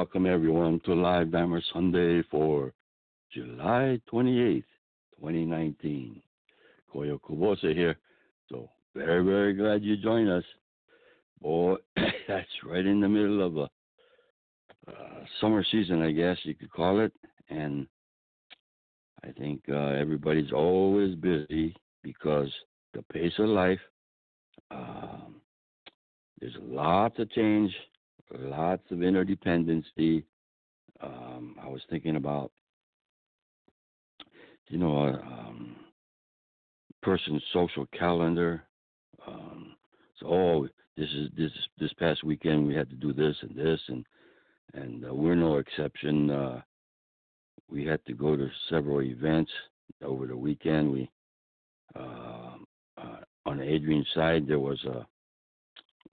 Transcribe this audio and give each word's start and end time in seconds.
Welcome 0.00 0.24
everyone 0.24 0.80
to 0.82 0.94
Live 0.94 1.30
Dharma 1.30 1.60
Sunday 1.74 2.22
for 2.30 2.72
July 3.34 4.00
28th, 4.10 4.64
2019. 5.18 6.22
Koyo 6.90 7.20
Kubose 7.20 7.74
here. 7.74 7.96
So 8.50 8.70
very, 8.94 9.22
very 9.22 9.52
glad 9.52 9.82
you 9.82 9.98
joined 9.98 10.30
us. 10.30 10.42
Boy, 11.42 11.74
that's 12.26 12.48
right 12.64 12.86
in 12.86 13.00
the 13.00 13.10
middle 13.10 13.46
of 13.46 13.58
a 13.58 13.68
uh, 14.90 15.24
summer 15.38 15.62
season, 15.70 16.00
I 16.00 16.12
guess 16.12 16.38
you 16.44 16.54
could 16.54 16.72
call 16.72 17.00
it. 17.00 17.12
And 17.50 17.86
I 19.22 19.32
think 19.32 19.60
uh, 19.68 19.88
everybody's 19.88 20.50
always 20.50 21.14
busy 21.14 21.76
because 22.02 22.48
the 22.94 23.02
pace 23.12 23.34
of 23.38 23.50
life, 23.50 23.80
um, 24.70 25.42
there's 26.40 26.56
lots 26.58 27.18
of 27.18 27.30
change 27.32 27.70
lots 28.38 28.82
of 28.90 28.98
interdependency. 28.98 30.24
Um, 31.00 31.56
I 31.62 31.68
was 31.68 31.82
thinking 31.88 32.16
about, 32.16 32.52
you 34.68 34.78
know, 34.78 34.98
a 34.98 35.12
um, 35.12 35.76
person's 37.02 37.42
social 37.52 37.86
calendar. 37.86 38.62
Um, 39.26 39.76
so, 40.18 40.26
oh, 40.26 40.68
this 40.96 41.08
is 41.10 41.30
this 41.36 41.50
this 41.78 41.92
past 41.94 42.24
weekend 42.24 42.66
we 42.66 42.74
had 42.74 42.90
to 42.90 42.96
do 42.96 43.12
this 43.12 43.36
and 43.42 43.56
this, 43.56 43.80
and 43.88 44.04
and 44.74 45.06
uh, 45.06 45.14
we're 45.14 45.34
no 45.34 45.56
exception. 45.56 46.30
Uh, 46.30 46.60
we 47.70 47.84
had 47.84 48.04
to 48.06 48.12
go 48.12 48.36
to 48.36 48.48
several 48.68 49.02
events 49.02 49.50
over 50.04 50.26
the 50.26 50.36
weekend. 50.36 50.92
We 50.92 51.10
uh, 51.96 52.56
uh 52.98 53.20
on 53.46 53.60
Adrian's 53.60 54.08
side 54.14 54.46
there 54.46 54.58
was 54.58 54.84
a, 54.84 55.06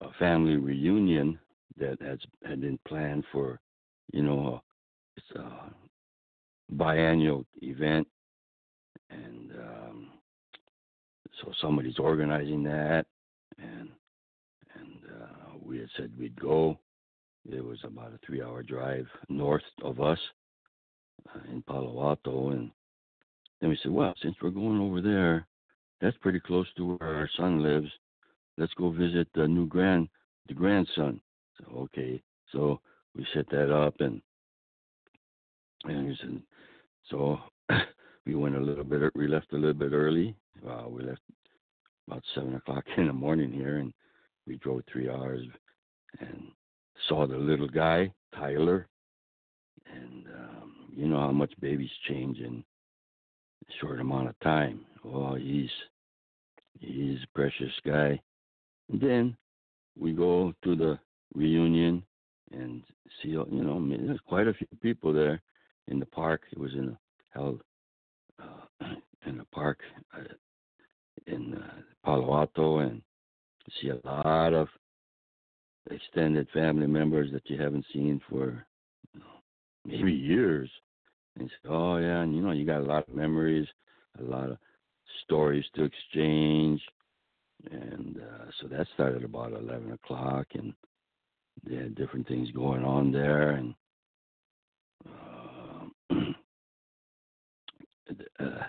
a 0.06 0.12
family 0.20 0.56
reunion 0.56 1.38
that 1.80 2.02
has 2.02 2.20
had 2.46 2.62
been 2.62 2.80
planned 2.88 3.24
for, 3.32 3.60
you 4.12 4.24
know, 4.24 4.62
it's 5.16 5.40
a 5.40 6.74
biannual 6.74 7.46
event, 7.62 8.08
and 9.10 9.52
um, 9.52 10.08
so 11.42 11.52
somebody's 11.62 12.00
organizing 12.00 12.64
that, 12.64 13.06
and 13.58 13.90
and 14.76 15.00
uh, 15.22 15.58
we 15.62 15.80
had 15.80 15.90
said 15.98 16.12
we'd 16.18 16.40
go. 16.40 16.78
It 17.50 17.64
was 17.64 17.80
about 17.84 18.14
a 18.14 18.20
three-hour 18.26 18.64
drive 18.64 19.08
north 19.30 19.64
of 19.82 20.02
us 20.02 20.20
uh, 21.34 21.40
in 21.50 21.62
Palo 21.62 22.04
Alto, 22.04 22.50
and 22.50 22.72
then 23.62 23.70
we 23.70 23.80
said, 23.82 23.92
well, 23.92 24.14
since 24.22 24.36
we're 24.42 24.50
going 24.50 24.82
over 24.82 25.00
there, 25.00 25.48
that's 26.02 26.18
pretty 26.18 26.42
close 26.42 26.68
to 26.76 26.98
where 26.98 27.16
our 27.16 27.30
son 27.38 27.64
lives. 27.64 27.90
Let's 28.58 28.74
go 28.74 28.90
visit 28.92 29.28
the 29.34 29.48
new 29.48 29.66
grand 29.66 30.10
the 30.48 30.54
grandson. 30.54 31.22
So 31.58 31.80
okay, 31.80 32.22
so 32.52 32.80
we 33.16 33.26
set 33.34 33.50
that 33.50 33.74
up 33.74 33.96
and 34.00 34.22
and 35.86 36.42
so 37.10 37.40
we 38.26 38.36
went 38.36 38.56
a 38.56 38.62
little 38.62 38.84
bit. 38.84 39.12
We 39.16 39.28
left 39.28 39.54
a 39.54 39.58
little 39.58 39.74
bit 39.74 39.94
early. 39.94 40.36
Uh, 40.68 40.90
we 40.90 41.04
left 41.04 41.22
about 42.08 42.24
seven 42.36 42.56
o'clock 42.56 42.84
in 42.98 43.08
the 43.08 43.14
morning 43.14 43.52
here, 43.52 43.78
and 43.78 43.94
we 44.46 44.58
drove 44.58 44.82
three 44.92 45.10
hours 45.10 45.42
and 46.20 46.44
saw 47.08 47.28
the 47.28 47.38
little 47.38 47.68
guy 47.68 48.12
Tyler, 48.36 48.88
and 49.92 50.26
um, 50.28 50.74
you 50.96 51.08
know 51.08 51.20
how 51.20 51.32
much 51.32 51.54
babies 51.60 51.90
change 52.08 52.40
in 52.40 52.64
a 53.68 53.72
short 53.80 54.00
amount 54.00 54.30
of 54.30 54.40
time. 54.40 54.86
Oh, 55.06 55.36
he's 55.36 55.70
he's 56.80 57.20
a 57.24 57.36
precious 57.36 57.74
guy. 57.86 58.20
And 58.90 59.02
then 59.02 59.38
we 60.00 60.14
go 60.14 60.54
to 60.64 60.76
the 60.76 61.00
reunion 61.34 62.04
and 62.52 62.84
see, 63.22 63.30
you 63.30 63.46
know, 63.50 63.86
there's 64.06 64.20
quite 64.26 64.48
a 64.48 64.54
few 64.54 64.68
people 64.82 65.14
there 65.14 65.42
in 65.88 66.00
the 66.00 66.06
park. 66.06 66.42
It 66.52 66.58
was 66.58 66.74
in 66.74 66.90
a, 66.90 66.98
held 67.30 67.62
uh, 68.42 68.86
in 69.26 69.40
a 69.40 69.46
park 69.46 69.80
uh, 70.14 70.24
in 71.26 71.56
uh, 71.56 71.82
Palo 72.06 72.34
Alto, 72.34 72.80
and 72.80 73.02
see 73.82 73.90
a 73.90 74.00
lot 74.08 74.54
of 74.54 74.68
extended 75.92 76.48
family 76.54 76.88
members 76.88 77.32
that 77.34 77.50
you 77.50 77.62
haven't 77.62 77.86
seen 77.94 78.22
for 78.30 78.66
you 79.14 79.20
know, 79.20 79.26
maybe 79.86 80.14
years. 80.14 80.70
And 81.38 81.50
said, 81.50 81.72
oh 81.72 81.98
yeah, 81.98 82.22
and 82.22 82.36
you 82.36 82.42
know, 82.42 82.52
you 82.52 82.66
got 82.66 82.82
a 82.82 82.86
lot 82.86 83.08
of 83.08 83.14
memories, 83.14 83.68
a 84.20 84.24
lot 84.24 84.50
of 84.50 84.58
stories 85.24 85.66
to 85.76 85.84
exchange, 85.84 86.82
and 87.70 88.18
uh, 88.18 88.46
so 88.60 88.68
that 88.70 88.88
started 88.96 89.24
about 89.24 89.54
eleven 89.54 89.92
o'clock, 89.92 90.48
and 90.56 90.74
they 91.64 91.76
had 91.76 91.96
different 91.96 92.28
things 92.28 92.50
going 92.52 92.84
on 92.84 93.12
there, 93.12 93.52
and 93.52 93.74
uh, 98.10 98.44
uh, 98.44 98.64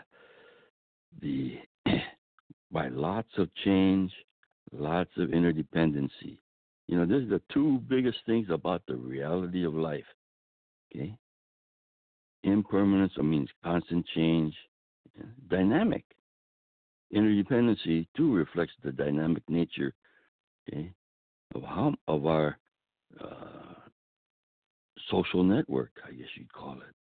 the 1.21 1.59
by 2.71 2.88
lots 2.88 3.31
of 3.38 3.49
change, 3.65 4.12
lots 4.72 5.10
of 5.16 5.31
interdependency. 5.31 6.38
You 6.87 6.99
know, 6.99 7.06
this 7.06 7.22
is 7.22 7.31
the 7.31 7.43
two 7.53 7.78
biggest 7.88 8.19
things 8.26 8.49
about 8.50 8.82
the 8.88 8.97
reality 8.97 9.65
of 9.65 9.75
life. 9.75 10.05
Okay, 10.91 11.15
impermanence 12.43 13.12
means 13.19 13.49
constant 13.62 14.06
change, 14.14 14.55
dynamic. 15.49 16.05
Interdependency 17.14 18.06
too 18.17 18.34
reflects 18.34 18.75
the 18.82 18.93
dynamic 18.93 19.43
nature, 19.49 19.94
okay, 20.69 20.93
of 21.55 21.62
how 21.62 21.94
of 22.06 22.26
our 22.26 22.58
uh, 23.20 23.75
social 25.10 25.43
network, 25.43 25.90
I 26.06 26.12
guess 26.12 26.28
you'd 26.37 26.52
call 26.52 26.75
it, 26.75 26.94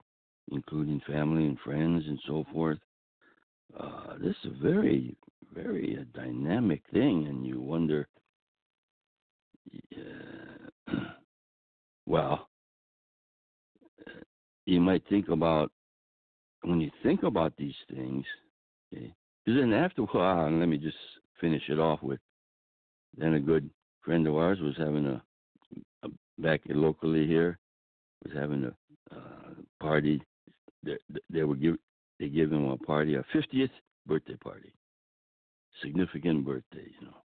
including 0.52 1.02
family 1.08 1.46
and 1.46 1.60
friends 1.60 2.04
and 2.08 2.20
so 2.28 2.46
forth. 2.54 2.80
Uh, 3.78 4.18
this 4.20 4.36
is 4.44 4.52
a 4.52 4.64
very, 4.64 5.16
very 5.54 5.98
uh, 6.00 6.18
dynamic 6.18 6.82
thing, 6.92 7.28
and 7.28 7.46
you 7.46 7.60
wonder, 7.60 8.08
uh, 10.90 10.94
well, 12.06 12.48
you 14.66 14.80
might 14.80 15.04
think 15.10 15.30
about 15.30 15.72
when 16.64 16.82
you 16.82 16.92
think 17.04 17.24
about 17.24 17.54
these 17.58 17.76
things, 17.94 18.26
okay, 18.94 19.14
because 19.46 19.60
then 19.60 19.74
after 19.74 20.02
a 20.02 20.06
while, 20.06 20.46
and 20.46 20.60
let 20.60 20.68
me 20.68 20.78
just 20.78 20.98
finish 21.40 21.64
it 21.70 21.80
off 21.80 22.02
with, 22.02 22.20
then 23.18 23.36
a 23.36 23.40
good 23.40 23.70
friend 24.04 24.28
of 24.28 24.36
ours 24.36 24.60
was 24.62 24.76
having 24.78 25.06
a 25.06 25.22
back 26.40 26.62
locally 26.68 27.26
here 27.26 27.58
was 28.24 28.34
having 28.34 28.66
a 28.66 29.16
uh, 29.16 29.54
party. 29.80 30.22
They, 30.84 30.98
they 31.30 31.44
were 31.44 31.56
give, 31.56 31.78
they 32.20 32.30
gave 32.30 32.52
him 32.52 32.66
a 32.66 32.78
party, 32.78 33.16
a 33.16 33.24
50th 33.36 33.70
birthday 34.06 34.36
party, 34.36 34.74
significant 35.82 36.46
birthday, 36.46 36.88
you 37.00 37.08
know. 37.08 37.18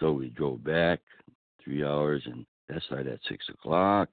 So 0.00 0.12
we 0.12 0.30
drove 0.30 0.64
back 0.64 1.00
three 1.62 1.84
hours, 1.84 2.22
and 2.26 2.44
that 2.68 2.82
started 2.82 3.12
at 3.12 3.20
six 3.28 3.44
o'clock. 3.48 4.08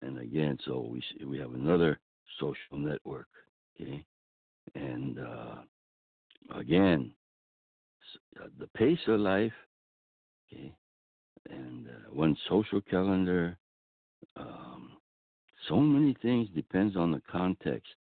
And 0.00 0.18
again, 0.18 0.58
so 0.64 0.88
we 0.90 1.02
we 1.26 1.38
have 1.38 1.54
another 1.54 1.98
social 2.40 2.78
network, 2.78 3.26
okay, 3.74 4.04
and 4.74 5.18
uh, 5.18 5.56
again, 6.54 7.10
uh, 8.40 8.46
the 8.58 8.68
pace 8.68 8.98
of 9.08 9.18
life, 9.18 9.52
okay, 10.46 10.72
and 11.50 11.88
uh, 11.88 12.12
one 12.12 12.36
social 12.48 12.80
calendar. 12.80 13.56
Um, 14.36 14.92
so 15.68 15.76
many 15.80 16.16
things 16.22 16.48
depends 16.54 16.96
on 16.96 17.12
the 17.12 17.22
context 17.30 17.92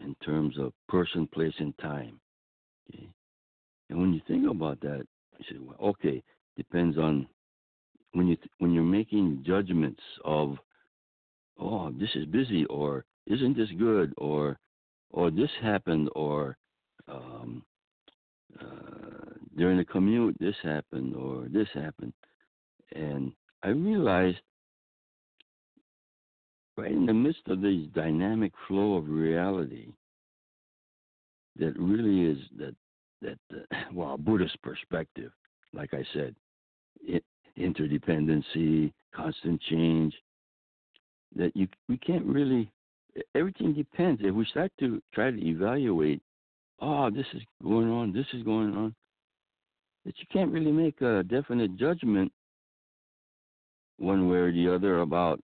in 0.00 0.14
terms 0.24 0.58
of 0.58 0.72
person, 0.88 1.26
place, 1.26 1.54
and 1.58 1.76
time. 1.78 2.20
Okay? 2.88 3.08
And 3.88 4.00
when 4.00 4.12
you 4.12 4.20
think 4.26 4.48
about 4.50 4.80
that, 4.80 5.06
you 5.38 5.44
say, 5.48 5.58
well, 5.60 5.90
okay, 5.90 6.22
depends 6.56 6.98
on 6.98 7.26
when 8.12 8.26
you 8.26 8.36
th- 8.36 8.50
when 8.58 8.72
you're 8.72 8.82
making 8.82 9.44
judgments 9.46 10.00
of, 10.24 10.56
oh, 11.58 11.90
this 11.92 12.10
is 12.14 12.24
busy, 12.26 12.64
or 12.66 13.04
isn't 13.26 13.56
this 13.56 13.70
good, 13.78 14.12
or 14.16 14.58
or 15.10 15.30
this 15.30 15.50
happened, 15.60 16.08
or 16.16 16.56
um, 17.08 17.62
uh, 18.60 19.34
during 19.56 19.76
the 19.76 19.84
commute 19.84 20.36
this 20.40 20.56
happened, 20.62 21.14
or 21.14 21.46
this 21.50 21.68
happened, 21.74 22.12
and 22.94 23.32
I 23.62 23.68
realized 23.68 24.38
right 26.76 26.92
in 26.92 27.06
the 27.06 27.14
midst 27.14 27.46
of 27.48 27.60
this 27.60 27.86
dynamic 27.94 28.52
flow 28.68 28.94
of 28.94 29.08
reality 29.08 29.88
that 31.58 31.78
really 31.78 32.30
is 32.30 32.38
that 32.58 32.74
that 33.22 33.38
uh, 33.52 33.76
well 33.94 34.18
buddhist 34.18 34.60
perspective 34.62 35.32
like 35.72 35.94
i 35.94 36.04
said 36.12 36.34
it, 37.02 37.24
interdependency 37.58 38.92
constant 39.14 39.60
change 39.70 40.14
that 41.34 41.56
you 41.56 41.66
we 41.88 41.96
can't 41.98 42.24
really 42.26 42.70
everything 43.34 43.72
depends. 43.72 44.20
If 44.22 44.34
we 44.34 44.44
start 44.46 44.70
to 44.80 45.02
try 45.14 45.30
to 45.30 45.46
evaluate 45.46 46.22
oh 46.80 47.10
this 47.10 47.26
is 47.34 47.42
going 47.62 47.90
on 47.90 48.12
this 48.12 48.26
is 48.34 48.42
going 48.42 48.74
on 48.76 48.94
that 50.04 50.14
you 50.18 50.26
can't 50.32 50.52
really 50.52 50.72
make 50.72 51.00
a 51.00 51.22
definite 51.22 51.76
judgment 51.76 52.30
one 53.98 54.28
way 54.28 54.36
or 54.36 54.52
the 54.52 54.72
other 54.72 55.00
about 55.00 55.40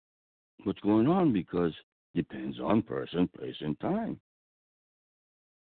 what's 0.64 0.80
going 0.80 1.06
on 1.06 1.32
because 1.32 1.72
depends 2.14 2.58
on 2.60 2.82
person, 2.82 3.28
place, 3.36 3.54
and 3.60 3.78
time. 3.80 4.18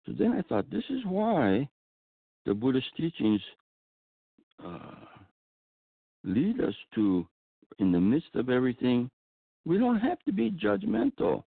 So 0.07 0.13
then 0.19 0.33
I 0.33 0.43
thought, 0.43 0.71
this 0.71 0.85
is 0.91 1.01
why 1.07 1.69
the 2.45 2.55
Buddhist 2.55 2.89
teachings 2.97 3.41
uh, 4.65 5.07
lead 6.25 6.61
us 6.61 6.75
to, 6.95 7.27
in 7.79 7.93
the 7.93 8.01
midst 8.01 8.35
of 8.35 8.51
everything, 8.51 9.11
we 9.65 9.79
don't 9.79 10.01
have 10.01 10.19
to 10.27 10.33
be 10.33 10.51
judgmental. 10.51 11.45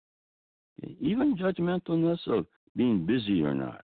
Even 1.01 1.37
judgmentalness 1.37 2.19
of 2.29 2.47
being 2.77 3.05
busy 3.05 3.43
or 3.43 3.55
not. 3.55 3.83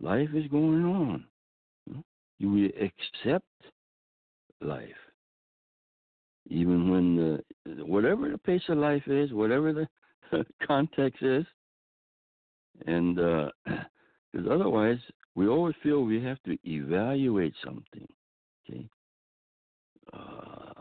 Life 0.00 0.30
is 0.34 0.46
going 0.48 0.84
on. 0.84 1.24
You 2.38 2.72
accept 2.80 3.44
life 4.60 4.88
even 6.48 6.90
when 6.90 7.16
the 7.16 7.84
whatever 7.84 8.30
the 8.30 8.38
pace 8.38 8.62
of 8.68 8.78
life 8.78 9.06
is, 9.06 9.32
whatever 9.32 9.72
the 10.32 10.44
context 10.66 11.22
is, 11.22 11.44
and 12.86 13.16
because 13.16 14.46
uh, 14.46 14.50
otherwise 14.54 14.98
we 15.34 15.48
always 15.48 15.74
feel 15.82 16.02
we 16.02 16.22
have 16.22 16.42
to 16.44 16.56
evaluate 16.64 17.54
something. 17.64 18.06
Okay. 18.68 18.88
Uh, 20.12 20.72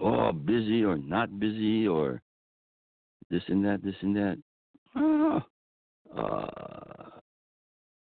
oh, 0.00 0.32
busy 0.32 0.84
or 0.84 0.96
not 0.98 1.38
busy 1.38 1.86
or 1.86 2.20
this 3.30 3.42
and 3.48 3.64
that, 3.64 3.82
this 3.84 3.94
and 4.00 4.16
that. 4.16 4.38
Uh, 4.96 5.40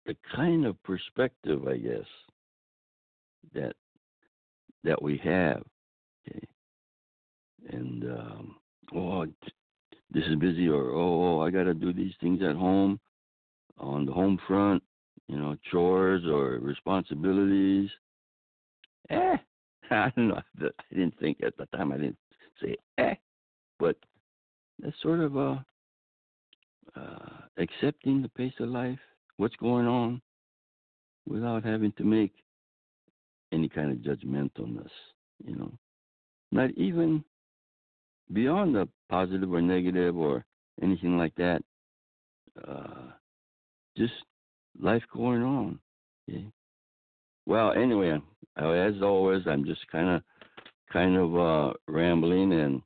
the 0.07 0.17
kind 0.35 0.65
of 0.65 0.83
perspective, 0.85 1.67
I 1.69 1.77
guess, 1.77 2.07
that 3.55 3.75
that 4.85 5.03
we 5.03 5.21
have. 5.23 5.63
And 7.69 8.05
um, 8.05 8.57
oh, 8.95 9.27
this 10.11 10.25
is 10.25 10.37
busy, 10.37 10.69
or 10.69 10.91
oh, 10.91 11.39
oh 11.39 11.41
I 11.41 11.51
got 11.51 11.65
to 11.65 11.75
do 11.75 11.93
these 11.93 12.15
things 12.21 12.41
at 12.43 12.57
home 12.57 12.99
on 13.79 14.07
the 14.07 14.13
home 14.13 14.39
front, 14.47 14.83
you 15.29 15.39
know, 15.39 15.57
chores 15.71 16.25
or 16.27 16.59
responsibilities. 16.61 17.91
Eh, 19.11 19.37
I 19.91 20.13
don't 20.17 20.29
know. 20.29 20.41
I 20.61 20.95
didn't 20.95 21.19
think 21.19 21.39
at 21.45 21.57
the 21.57 21.67
time. 21.77 21.93
I 21.93 21.99
didn't 21.99 22.19
say 22.63 22.77
eh, 22.99 23.15
but 23.79 23.97
that's 24.79 25.01
sort 25.03 25.21
of 25.21 25.37
uh, 25.37 25.57
uh, 26.97 27.41
accepting 27.59 28.23
the 28.23 28.29
pace 28.31 28.55
of 28.61 28.69
life, 28.69 28.99
what's 29.37 29.57
going 29.57 29.87
on, 29.87 30.21
without 31.27 31.65
having 31.65 31.93
to 31.93 32.05
make 32.05 32.33
any 33.53 33.69
kind 33.69 33.91
of 33.91 33.99
judgmentalness. 33.99 34.91
You 35.45 35.57
know, 35.57 35.73
not 36.51 36.71
even 36.73 37.25
beyond 38.33 38.75
the 38.75 38.89
positive 39.09 39.53
or 39.53 39.61
negative 39.61 40.17
or 40.17 40.45
anything 40.83 41.17
like 41.17 41.35
that, 41.37 41.63
uh, 42.67 43.11
just 43.97 44.13
life 44.81 45.03
going 45.15 45.43
on. 45.43 45.79
Okay? 46.29 46.47
Well, 47.47 47.73
anyway, 47.73 48.21
as 48.57 48.95
always, 49.03 49.43
I'm 49.47 49.65
just 49.65 49.87
kind 49.91 50.09
of 50.09 50.23
kind 50.93 51.17
of 51.17 51.37
uh, 51.37 51.73
rambling, 51.87 52.53
and 52.53 52.83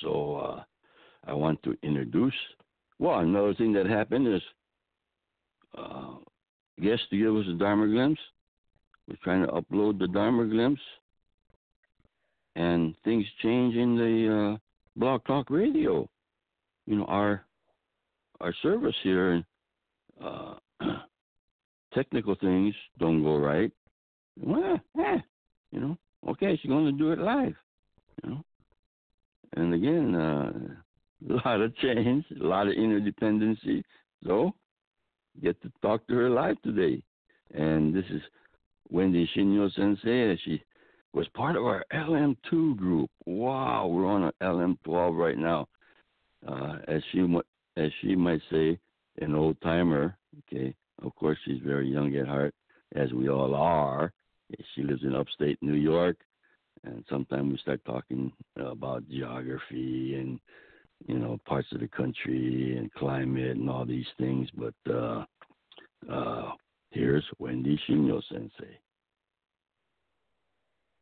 so 0.00 0.36
uh, 0.36 0.62
I 1.26 1.32
want 1.34 1.62
to 1.64 1.76
introduce. 1.82 2.34
Well, 2.98 3.18
another 3.20 3.54
thing 3.54 3.72
that 3.74 3.86
happened 3.86 4.32
is, 4.32 4.42
uh, 5.76 6.14
guest 6.80 7.02
to 7.10 7.18
give 7.18 7.34
us 7.34 7.46
a 7.48 7.58
Dharma 7.58 7.86
glimpse. 7.88 8.20
We're 9.08 9.16
trying 9.24 9.46
to 9.46 9.52
upload 9.52 9.98
the 9.98 10.08
Dharma 10.08 10.46
glimpse 10.46 10.82
and 12.56 12.94
things 13.04 13.24
change 13.42 13.74
in 13.74 13.96
the 13.96 14.54
uh, 14.54 14.58
Blog 14.96 15.24
Talk 15.24 15.50
Radio. 15.50 16.08
You 16.86 16.96
know, 16.96 17.04
our 17.04 17.44
our 18.40 18.54
service 18.62 18.94
here 19.02 19.32
and 19.32 19.44
uh, 20.22 20.54
technical 21.94 22.34
things 22.34 22.74
don't 22.98 23.22
go 23.22 23.36
right. 23.36 23.70
Well, 24.38 24.80
eh, 24.98 25.18
you 25.70 25.80
know, 25.80 25.98
okay, 26.28 26.58
she's 26.60 26.70
going 26.70 26.86
to 26.86 26.92
do 26.92 27.12
it 27.12 27.18
live. 27.18 27.54
You 28.22 28.30
know, 28.30 28.44
and 29.56 29.74
again, 29.74 30.14
uh, 30.14 30.52
a 31.30 31.48
lot 31.48 31.60
of 31.60 31.76
change, 31.76 32.24
a 32.40 32.44
lot 32.44 32.66
of 32.66 32.74
interdependency. 32.74 33.82
So, 34.26 34.54
get 35.42 35.60
to 35.62 35.72
talk 35.82 36.06
to 36.08 36.14
her 36.14 36.30
live 36.30 36.60
today. 36.62 37.02
And 37.54 37.94
this 37.94 38.04
is 38.10 38.22
Wendy 38.90 39.28
Shinyo 39.34 39.72
Sensei. 39.74 40.38
She 40.44 40.62
was 41.12 41.26
part 41.34 41.56
of 41.56 41.64
our 41.64 41.84
LM2 41.92 42.76
group. 42.76 43.10
Wow, 43.26 43.88
we're 43.88 44.06
on 44.06 44.24
an 44.24 44.32
LM12 44.42 45.18
right 45.18 45.38
now. 45.38 45.66
Uh, 46.46 46.78
as 46.88 47.02
she 47.12 47.26
as 47.76 47.90
she 48.00 48.16
might 48.16 48.40
say, 48.50 48.78
an 49.20 49.34
old 49.34 49.60
timer. 49.60 50.16
Okay, 50.48 50.74
of 51.02 51.14
course 51.16 51.38
she's 51.44 51.60
very 51.64 51.88
young 51.88 52.14
at 52.16 52.26
heart, 52.26 52.54
as 52.94 53.12
we 53.12 53.28
all 53.28 53.54
are. 53.54 54.12
She 54.74 54.82
lives 54.82 55.02
in 55.02 55.14
upstate 55.14 55.58
New 55.60 55.74
York, 55.74 56.16
and 56.84 57.04
sometimes 57.08 57.52
we 57.52 57.58
start 57.58 57.84
talking 57.84 58.32
about 58.56 59.08
geography 59.08 60.16
and 60.18 60.40
you 61.06 61.18
know 61.18 61.38
parts 61.46 61.68
of 61.72 61.80
the 61.80 61.88
country 61.88 62.76
and 62.76 62.92
climate 62.94 63.56
and 63.56 63.68
all 63.68 63.84
these 63.84 64.08
things. 64.18 64.48
But 64.56 64.92
uh, 64.92 65.24
uh, 66.10 66.52
here's 66.90 67.24
Wendy 67.38 67.78
Shinyo 67.88 68.22
Sensei. 68.30 68.78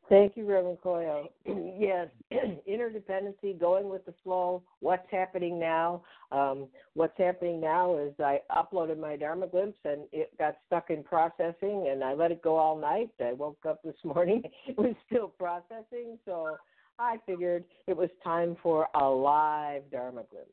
Thank 0.09 0.39
you, 0.39 0.47
Reverend 0.47 0.79
Koyo. 0.83 1.29
yes, 1.79 2.09
interdependency, 2.69 3.59
going 3.59 3.91
with 3.91 4.07
the 4.07 4.15
flow. 4.25 4.63
What's 4.81 5.07
happening 5.11 5.59
now? 5.59 6.03
Um, 6.33 6.69
what's 6.95 7.17
happening 7.19 7.61
now 7.61 7.99
is 7.99 8.15
I 8.19 8.41
uploaded 8.51 8.99
my 8.99 9.17
Dharma 9.17 9.49
glimpse 9.49 9.79
and 9.85 10.03
it 10.13 10.37
got 10.39 10.57
stuck 10.67 10.89
in 10.89 11.03
processing, 11.05 11.89
and 11.91 12.03
I 12.03 12.15
let 12.15 12.33
it 12.33 12.41
go 12.41 12.57
all 12.57 12.79
night. 12.79 13.11
I 13.21 13.35
woke 13.35 13.65
up 13.69 13.83
this 13.83 13.97
morning, 14.05 14.43
it 14.67 14.79
was 14.79 14.95
still 15.07 15.29
processing, 15.29 16.19
so 16.25 16.57
I 16.99 17.19
figured 17.27 17.65
it 17.87 17.97
was 17.97 18.09
time 18.25 18.57
for 18.63 18.89
a 18.95 19.05
live 19.05 19.91
Dharma 19.91 20.23
glimpse. 20.31 20.53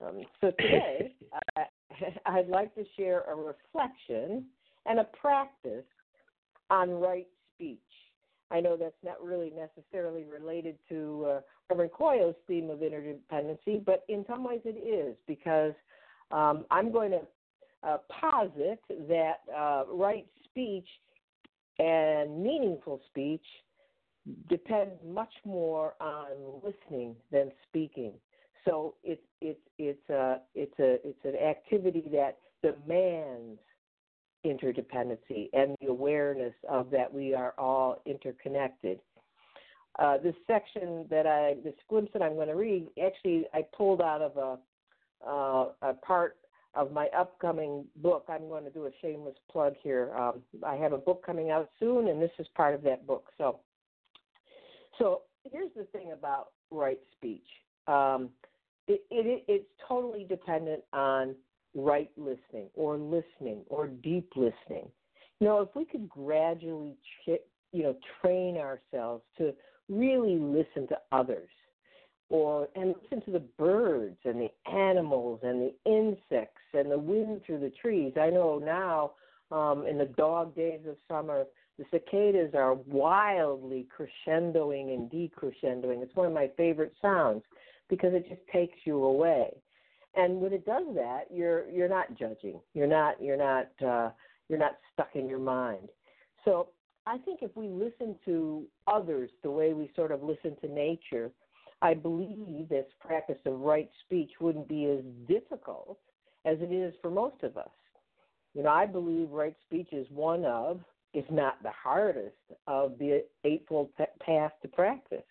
Um, 0.00 0.22
so 0.40 0.52
today, 0.60 1.12
I, 1.56 1.64
I'd 2.26 2.48
like 2.48 2.72
to 2.76 2.84
share 2.96 3.22
a 3.22 3.34
reflection 3.34 4.44
and 4.84 5.00
a 5.00 5.04
practice 5.20 5.84
on 6.70 6.90
right 6.90 7.26
speech 7.54 7.80
I 8.50 8.60
know 8.60 8.76
that's 8.76 8.94
not 9.04 9.22
really 9.22 9.50
necessarily 9.50 10.24
related 10.24 10.76
to 10.88 11.26
uh, 11.28 11.40
Reverend 11.68 11.92
Koyo's 11.92 12.36
theme 12.46 12.70
of 12.70 12.78
interdependency, 12.78 13.84
but 13.84 14.04
in 14.08 14.24
some 14.28 14.44
ways 14.44 14.60
it 14.64 14.78
is 14.78 15.16
because 15.26 15.72
um, 16.30 16.64
I'm 16.70 16.92
going 16.92 17.10
to 17.10 17.20
uh, 17.82 17.98
posit 18.08 18.80
that 19.08 19.40
uh, 19.56 19.84
right 19.92 20.26
speech 20.44 20.86
and 21.78 22.42
meaningful 22.42 23.00
speech 23.06 23.44
depends 24.48 24.94
much 25.04 25.32
more 25.44 25.94
on 26.00 26.60
listening 26.64 27.14
than 27.30 27.52
speaking. 27.68 28.12
So 28.64 28.94
it's 29.04 29.22
it's 29.40 29.60
it's 29.78 30.10
a 30.10 30.40
it's 30.54 30.78
a 30.80 30.98
it's 31.06 31.24
an 31.24 31.36
activity 31.36 32.04
that 32.12 32.38
demands 32.62 33.60
interdependency 34.46 35.48
and 35.52 35.76
the 35.80 35.88
awareness 35.88 36.54
of 36.68 36.90
that 36.90 37.12
we 37.12 37.34
are 37.34 37.54
all 37.58 38.02
interconnected. 38.06 38.98
Uh, 39.98 40.18
this 40.18 40.34
section 40.46 41.06
that 41.08 41.26
I, 41.26 41.56
this 41.64 41.74
glimpse 41.88 42.12
that 42.12 42.22
I'm 42.22 42.34
going 42.34 42.48
to 42.48 42.54
read, 42.54 42.86
actually, 43.02 43.46
I 43.54 43.62
pulled 43.76 44.02
out 44.02 44.20
of 44.20 44.36
a, 44.36 44.58
uh, 45.26 45.68
a 45.82 45.94
part 45.94 46.36
of 46.74 46.92
my 46.92 47.08
upcoming 47.16 47.86
book. 47.96 48.26
I'm 48.28 48.48
going 48.48 48.64
to 48.64 48.70
do 48.70 48.86
a 48.86 48.90
shameless 49.00 49.36
plug 49.50 49.74
here. 49.82 50.12
Um, 50.14 50.42
I 50.64 50.74
have 50.76 50.92
a 50.92 50.98
book 50.98 51.24
coming 51.24 51.50
out 51.50 51.70
soon, 51.80 52.08
and 52.08 52.20
this 52.20 52.30
is 52.38 52.46
part 52.54 52.74
of 52.74 52.82
that 52.82 53.06
book. 53.06 53.28
So, 53.38 53.60
so 54.98 55.22
here's 55.50 55.70
the 55.74 55.84
thing 55.84 56.12
about 56.12 56.48
right 56.70 57.00
speech. 57.16 57.46
Um, 57.86 58.28
it, 58.86 59.02
it, 59.10 59.44
it's 59.48 59.70
totally 59.88 60.26
dependent 60.28 60.82
on 60.92 61.34
right 61.76 62.10
listening 62.16 62.68
or 62.74 62.96
listening 62.96 63.62
or 63.68 63.86
deep 63.86 64.32
listening. 64.34 64.88
You 65.38 65.46
know, 65.46 65.60
if 65.60 65.68
we 65.76 65.84
could 65.84 66.08
gradually, 66.08 66.96
you 67.26 67.82
know, 67.82 67.94
train 68.20 68.56
ourselves 68.56 69.22
to 69.38 69.52
really 69.88 70.38
listen 70.38 70.88
to 70.88 70.96
others, 71.12 71.50
or 72.30 72.68
and 72.74 72.94
listen 73.02 73.24
to 73.26 73.30
the 73.30 73.44
birds 73.58 74.16
and 74.24 74.40
the 74.40 74.70
animals 74.72 75.40
and 75.42 75.60
the 75.60 75.74
insects 75.84 76.62
and 76.72 76.90
the 76.90 76.98
wind 76.98 77.42
through 77.44 77.60
the 77.60 77.72
trees. 77.80 78.14
I 78.20 78.30
know 78.30 78.58
now, 78.58 79.12
um, 79.56 79.86
in 79.86 79.98
the 79.98 80.06
dog 80.06 80.56
days 80.56 80.80
of 80.88 80.96
summer, 81.06 81.44
the 81.78 81.84
cicadas 81.90 82.54
are 82.54 82.74
wildly 82.74 83.86
crescendoing 83.96 84.94
and 84.94 85.10
decrescendoing. 85.10 86.02
It's 86.02 86.16
one 86.16 86.26
of 86.26 86.32
my 86.32 86.50
favorite 86.56 86.94
sounds 87.02 87.42
because 87.88 88.14
it 88.14 88.26
just 88.28 88.40
takes 88.50 88.78
you 88.84 89.04
away 89.04 89.50
and 90.16 90.40
when 90.40 90.52
it 90.52 90.64
does 90.64 90.86
that 90.94 91.24
you're 91.30 91.68
you're 91.70 91.88
not 91.88 92.14
judging. 92.18 92.58
You're 92.74 92.86
not 92.86 93.22
you're 93.22 93.36
not 93.36 93.68
uh, 93.86 94.10
you're 94.48 94.58
not 94.58 94.78
stuck 94.92 95.10
in 95.14 95.28
your 95.28 95.38
mind. 95.38 95.88
So 96.44 96.68
i 97.06 97.18
think 97.18 97.40
if 97.42 97.56
we 97.56 97.68
listen 97.68 98.16
to 98.24 98.64
others 98.86 99.30
the 99.42 99.50
way 99.50 99.72
we 99.72 99.90
sort 99.94 100.12
of 100.12 100.22
listen 100.22 100.56
to 100.60 100.68
nature 100.68 101.30
i 101.82 101.94
believe 101.94 102.68
this 102.68 102.86
practice 103.00 103.38
of 103.46 103.60
right 103.60 103.88
speech 104.04 104.32
wouldn't 104.40 104.68
be 104.68 104.86
as 104.86 105.04
difficult 105.28 105.98
as 106.44 106.58
it 106.60 106.72
is 106.72 106.94
for 107.02 107.10
most 107.10 107.42
of 107.42 107.56
us. 107.56 107.70
You 108.54 108.62
know 108.62 108.70
i 108.70 108.86
believe 108.86 109.30
right 109.30 109.54
speech 109.66 109.88
is 109.92 110.06
one 110.10 110.44
of 110.44 110.80
if 111.14 111.28
not 111.30 111.62
the 111.62 111.70
hardest 111.70 112.36
of 112.66 112.98
the 112.98 113.24
eightfold 113.44 113.90
path 114.20 114.52
to 114.62 114.68
practice 114.68 115.24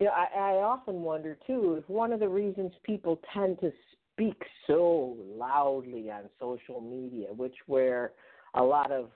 you 0.00 0.06
know, 0.06 0.12
I, 0.12 0.38
I 0.38 0.52
often 0.62 1.02
wonder 1.02 1.38
too 1.46 1.76
if 1.78 1.88
one 1.88 2.12
of 2.12 2.20
the 2.20 2.28
reasons 2.28 2.72
people 2.82 3.18
tend 3.32 3.58
to 3.60 3.72
speak 4.12 4.42
so 4.66 5.16
loudly 5.36 6.10
on 6.10 6.24
social 6.40 6.80
media, 6.80 7.28
which 7.34 7.54
where 7.66 8.12
a 8.54 8.62
lot 8.62 8.90
of 8.90 9.10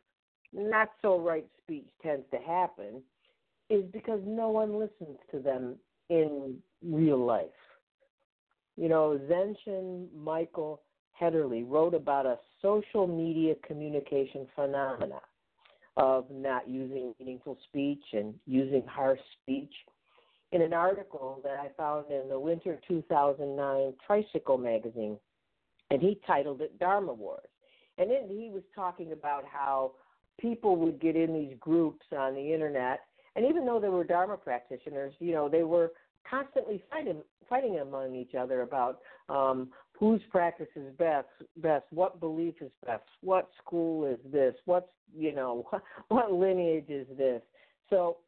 not 0.53 0.91
so 1.03 1.19
right 1.19 1.47
speech 1.63 1.89
tends 2.03 2.25
to 2.33 2.39
happen, 2.39 3.03
is 3.69 3.85
because 3.93 4.21
no 4.27 4.49
one 4.49 4.79
listens 4.79 5.17
to 5.31 5.39
them 5.39 5.77
in 6.09 6.57
real 6.85 7.25
life. 7.25 7.47
You 8.77 8.89
know, 8.89 9.21
Zenshin 9.31 10.07
Michael 10.17 10.81
Haederle 11.21 11.65
wrote 11.69 11.95
about 11.95 12.27
a 12.27 12.39
social 12.63 13.07
media 13.07 13.55
communication 13.67 14.47
phenomena 14.57 15.21
of 15.97 16.25
not 16.31 16.69
using 16.69 17.15
meaningful 17.21 17.59
speech 17.69 18.03
and 18.13 18.35
using 18.47 18.83
harsh 18.87 19.21
speech 19.43 19.73
in 20.53 20.63
an 20.63 20.73
article 20.73 21.41
that 21.45 21.59
I 21.59 21.69
found 21.77 22.11
in 22.11 22.29
the 22.29 22.39
winter 22.39 22.81
2009 22.89 23.95
Tricycle 24.07 24.59
magazine, 24.59 25.17
and 25.91 26.01
he 26.01 26.21
titled 26.27 26.61
it 26.61 26.79
Dharma 26.79 27.13
Wars. 27.13 27.49
And 27.99 28.11
then 28.11 28.29
he 28.29 28.51
was 28.53 28.63
talking 28.75 29.13
about 29.13 29.45
how 29.45 29.93
people 30.41 30.77
would 30.77 31.01
get 31.01 31.17
in 31.17 31.35
these 31.35 31.57
groups 31.61 32.05
on 32.17 32.35
the 32.35 32.53
internet, 32.55 33.01
and 33.37 33.47
even 33.47 33.65
though 33.65 33.79
they 33.79 33.89
were 33.89 34.05
Dharma 34.05 34.37
practitioners, 34.37 35.15
you 35.21 35.33
know, 35.33 35.49
they 35.49 35.63
were 35.63 35.93
constantly 36.29 36.83
fighting 36.91 37.23
fighting 37.49 37.81
among 37.81 38.15
each 38.15 38.37
other 38.37 38.63
about 38.63 39.01
um, 39.29 39.71
whose 39.99 40.21
practice 40.31 40.69
is 40.77 40.95
best, 40.97 41.27
best, 41.57 41.85
what 41.91 42.21
belief 42.21 42.55
is 42.61 42.71
best, 42.87 43.03
what 43.23 43.51
school 43.61 44.07
is 44.07 44.19
this, 44.33 44.55
what's 44.65 44.87
you 45.17 45.35
know, 45.35 45.67
what, 45.71 45.83
what 46.09 46.33
lineage 46.33 46.89
is 46.89 47.07
this. 47.19 47.43
So 47.91 48.19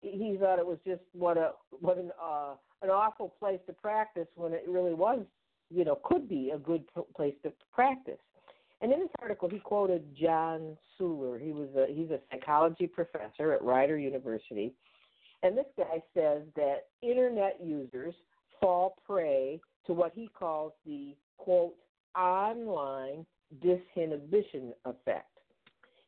he 0.00 0.36
thought 0.40 0.58
it 0.58 0.66
was 0.66 0.78
just 0.86 1.02
what 1.12 1.36
a 1.36 1.52
what 1.80 1.98
an 1.98 2.10
uh, 2.22 2.54
an 2.82 2.90
awful 2.90 3.34
place 3.38 3.60
to 3.66 3.72
practice 3.72 4.28
when 4.36 4.52
it 4.52 4.64
really 4.68 4.94
was, 4.94 5.20
you 5.70 5.84
know, 5.84 5.98
could 6.04 6.28
be 6.28 6.50
a 6.54 6.58
good 6.58 6.84
place 7.16 7.34
to 7.42 7.52
practice. 7.72 8.18
And 8.80 8.92
in 8.92 9.00
this 9.00 9.08
article, 9.20 9.48
he 9.48 9.58
quoted 9.58 10.04
John 10.16 10.76
Suler. 10.98 11.40
He 11.40 11.50
was 11.50 11.68
a 11.76 11.92
he's 11.92 12.10
a 12.10 12.20
psychology 12.30 12.86
professor 12.86 13.52
at 13.52 13.62
Rider 13.62 13.98
University, 13.98 14.72
and 15.42 15.56
this 15.56 15.66
guy 15.76 16.02
says 16.14 16.42
that 16.56 16.86
internet 17.02 17.58
users 17.62 18.14
fall 18.60 18.96
prey 19.06 19.60
to 19.86 19.92
what 19.92 20.12
he 20.14 20.28
calls 20.38 20.72
the 20.86 21.16
quote 21.38 21.74
online 22.16 23.26
disinhibition 23.64 24.72
effect. 24.84 25.37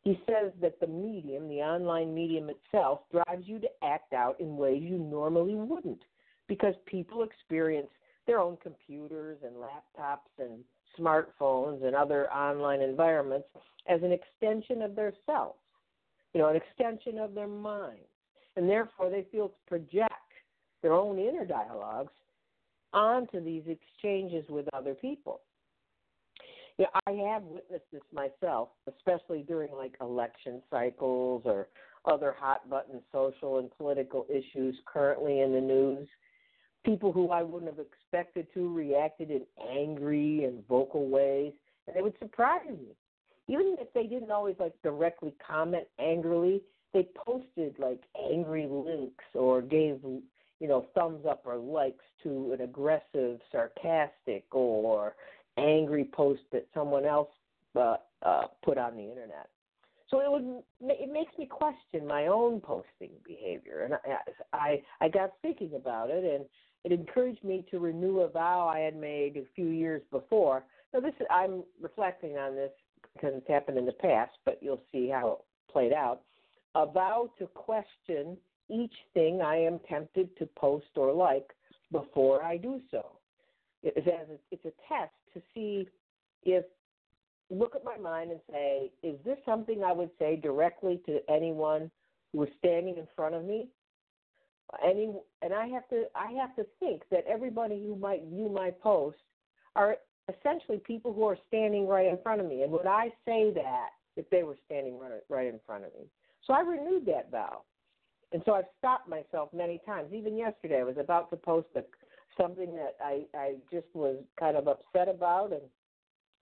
He 0.02 0.18
says 0.26 0.52
that 0.62 0.80
the 0.80 0.86
medium, 0.86 1.48
the 1.48 1.60
online 1.60 2.14
medium 2.14 2.50
itself, 2.50 3.00
drives 3.12 3.46
you 3.46 3.58
to 3.58 3.68
act 3.82 4.12
out 4.12 4.40
in 4.40 4.56
ways 4.56 4.82
you 4.82 4.96
normally 4.96 5.54
wouldn't 5.54 6.02
because 6.48 6.74
people 6.86 7.22
experience 7.22 7.90
their 8.26 8.38
own 8.38 8.56
computers 8.62 9.38
and 9.44 9.54
laptops 9.56 10.30
and 10.38 10.64
smartphones 10.98 11.84
and 11.84 11.94
other 11.94 12.32
online 12.32 12.80
environments 12.80 13.46
as 13.88 14.02
an 14.02 14.12
extension 14.12 14.82
of 14.82 14.96
their 14.96 15.12
selves, 15.26 15.58
you 16.32 16.40
know, 16.40 16.48
an 16.48 16.56
extension 16.56 17.18
of 17.18 17.34
their 17.34 17.46
minds. 17.46 18.00
And 18.56 18.68
therefore, 18.68 19.10
they 19.10 19.26
feel 19.30 19.48
to 19.48 19.54
project 19.68 20.14
their 20.82 20.92
own 20.92 21.18
inner 21.18 21.44
dialogues 21.44 22.12
onto 22.92 23.42
these 23.42 23.62
exchanges 23.66 24.44
with 24.48 24.66
other 24.72 24.94
people. 24.94 25.40
Yeah, 26.80 26.86
I 27.06 27.10
have 27.10 27.42
witnessed 27.42 27.84
this 27.92 28.00
myself, 28.10 28.70
especially 28.88 29.42
during 29.42 29.70
like 29.70 29.92
election 30.00 30.62
cycles 30.70 31.42
or 31.44 31.68
other 32.06 32.34
hot 32.34 32.70
button 32.70 33.02
social 33.12 33.58
and 33.58 33.70
political 33.76 34.24
issues 34.30 34.74
currently 34.86 35.42
in 35.42 35.52
the 35.52 35.60
news. 35.60 36.08
People 36.86 37.12
who 37.12 37.28
I 37.32 37.42
wouldn't 37.42 37.70
have 37.70 37.84
expected 37.84 38.46
to 38.54 38.74
reacted 38.74 39.30
in 39.30 39.42
angry 39.70 40.44
and 40.44 40.66
vocal 40.68 41.10
ways, 41.10 41.52
and 41.86 41.98
it 41.98 42.02
would 42.02 42.18
surprise 42.18 42.70
me. 42.70 42.96
Even 43.46 43.76
if 43.78 43.92
they 43.92 44.04
didn't 44.04 44.30
always 44.30 44.56
like 44.58 44.72
directly 44.82 45.34
comment 45.46 45.84
angrily, 45.98 46.62
they 46.94 47.06
posted 47.14 47.74
like 47.78 48.00
angry 48.32 48.66
links 48.66 49.24
or 49.34 49.60
gave 49.60 50.00
you 50.02 50.68
know 50.68 50.86
thumbs 50.94 51.26
up 51.28 51.42
or 51.44 51.58
likes 51.58 52.04
to 52.22 52.54
an 52.54 52.62
aggressive, 52.62 53.38
sarcastic, 53.52 54.46
or 54.52 55.14
angry 55.56 56.08
post 56.12 56.42
that 56.52 56.66
someone 56.74 57.04
else 57.04 57.30
uh, 57.76 57.96
uh, 58.22 58.42
put 58.64 58.78
on 58.78 58.96
the 58.96 59.02
internet. 59.02 59.48
So 60.10 60.20
it 60.20 60.30
would 60.30 60.62
it 60.90 61.12
makes 61.12 61.36
me 61.38 61.46
question 61.46 62.04
my 62.06 62.26
own 62.26 62.60
posting 62.60 63.10
behavior, 63.24 63.82
and 63.84 63.94
I, 63.94 64.56
I 64.56 64.82
I 65.00 65.08
got 65.08 65.34
thinking 65.40 65.74
about 65.76 66.10
it, 66.10 66.24
and 66.24 66.44
it 66.82 66.98
encouraged 66.98 67.44
me 67.44 67.64
to 67.70 67.78
renew 67.78 68.20
a 68.20 68.28
vow 68.28 68.66
I 68.66 68.80
had 68.80 68.96
made 68.96 69.36
a 69.36 69.44
few 69.54 69.68
years 69.68 70.02
before. 70.10 70.64
Now 70.92 71.00
this 71.00 71.14
is, 71.20 71.26
I'm 71.30 71.62
reflecting 71.80 72.36
on 72.38 72.56
this 72.56 72.72
because 73.14 73.34
it's 73.36 73.48
happened 73.48 73.78
in 73.78 73.86
the 73.86 73.92
past, 73.92 74.32
but 74.44 74.58
you'll 74.60 74.82
see 74.90 75.08
how 75.08 75.32
it 75.32 75.72
played 75.72 75.92
out. 75.92 76.22
A 76.74 76.86
vow 76.86 77.30
to 77.38 77.46
question 77.46 78.36
each 78.68 78.94
thing 79.14 79.42
I 79.42 79.56
am 79.56 79.80
tempted 79.88 80.36
to 80.38 80.46
post 80.56 80.86
or 80.96 81.12
like 81.12 81.50
before 81.92 82.42
I 82.42 82.56
do 82.56 82.80
so. 82.90 83.06
It's, 83.82 84.06
it's 84.50 84.64
a 84.64 84.72
test 84.88 85.12
to 85.34 85.42
see 85.54 85.88
if 86.44 86.64
look 87.50 87.74
at 87.74 87.84
my 87.84 87.96
mind 87.96 88.30
and 88.30 88.40
say, 88.50 88.90
is 89.02 89.16
this 89.24 89.38
something 89.44 89.82
I 89.82 89.92
would 89.92 90.10
say 90.18 90.36
directly 90.36 91.00
to 91.06 91.18
anyone 91.28 91.90
who 92.32 92.44
is 92.44 92.50
standing 92.58 92.96
in 92.96 93.06
front 93.16 93.34
of 93.34 93.44
me? 93.44 93.68
Any 94.84 95.12
and 95.42 95.52
I 95.52 95.66
have 95.66 95.88
to 95.88 96.04
I 96.14 96.30
have 96.32 96.54
to 96.56 96.64
think 96.78 97.02
that 97.10 97.24
everybody 97.28 97.84
who 97.84 97.96
might 97.96 98.22
view 98.24 98.48
my 98.48 98.70
post 98.70 99.18
are 99.74 99.96
essentially 100.28 100.78
people 100.78 101.12
who 101.12 101.24
are 101.24 101.36
standing 101.48 101.88
right 101.88 102.06
in 102.06 102.18
front 102.22 102.40
of 102.40 102.46
me. 102.46 102.62
And 102.62 102.70
would 102.70 102.86
I 102.86 103.08
say 103.24 103.52
that 103.54 103.88
if 104.16 104.30
they 104.30 104.44
were 104.44 104.56
standing 104.66 104.98
right, 104.98 105.20
right 105.28 105.48
in 105.48 105.58
front 105.66 105.84
of 105.84 105.92
me? 105.94 106.06
So 106.46 106.52
I 106.52 106.60
renewed 106.60 107.04
that 107.06 107.32
vow. 107.32 107.62
And 108.32 108.42
so 108.44 108.54
I've 108.54 108.66
stopped 108.78 109.08
myself 109.08 109.48
many 109.52 109.80
times. 109.84 110.12
Even 110.12 110.36
yesterday, 110.36 110.80
I 110.80 110.84
was 110.84 110.96
about 110.98 111.30
to 111.30 111.36
post 111.36 111.66
a, 111.74 111.82
something 112.38 112.74
that 112.74 112.96
I, 113.02 113.24
I 113.34 113.54
just 113.70 113.86
was 113.94 114.16
kind 114.38 114.56
of 114.56 114.68
upset 114.68 115.08
about, 115.08 115.52
and 115.52 115.62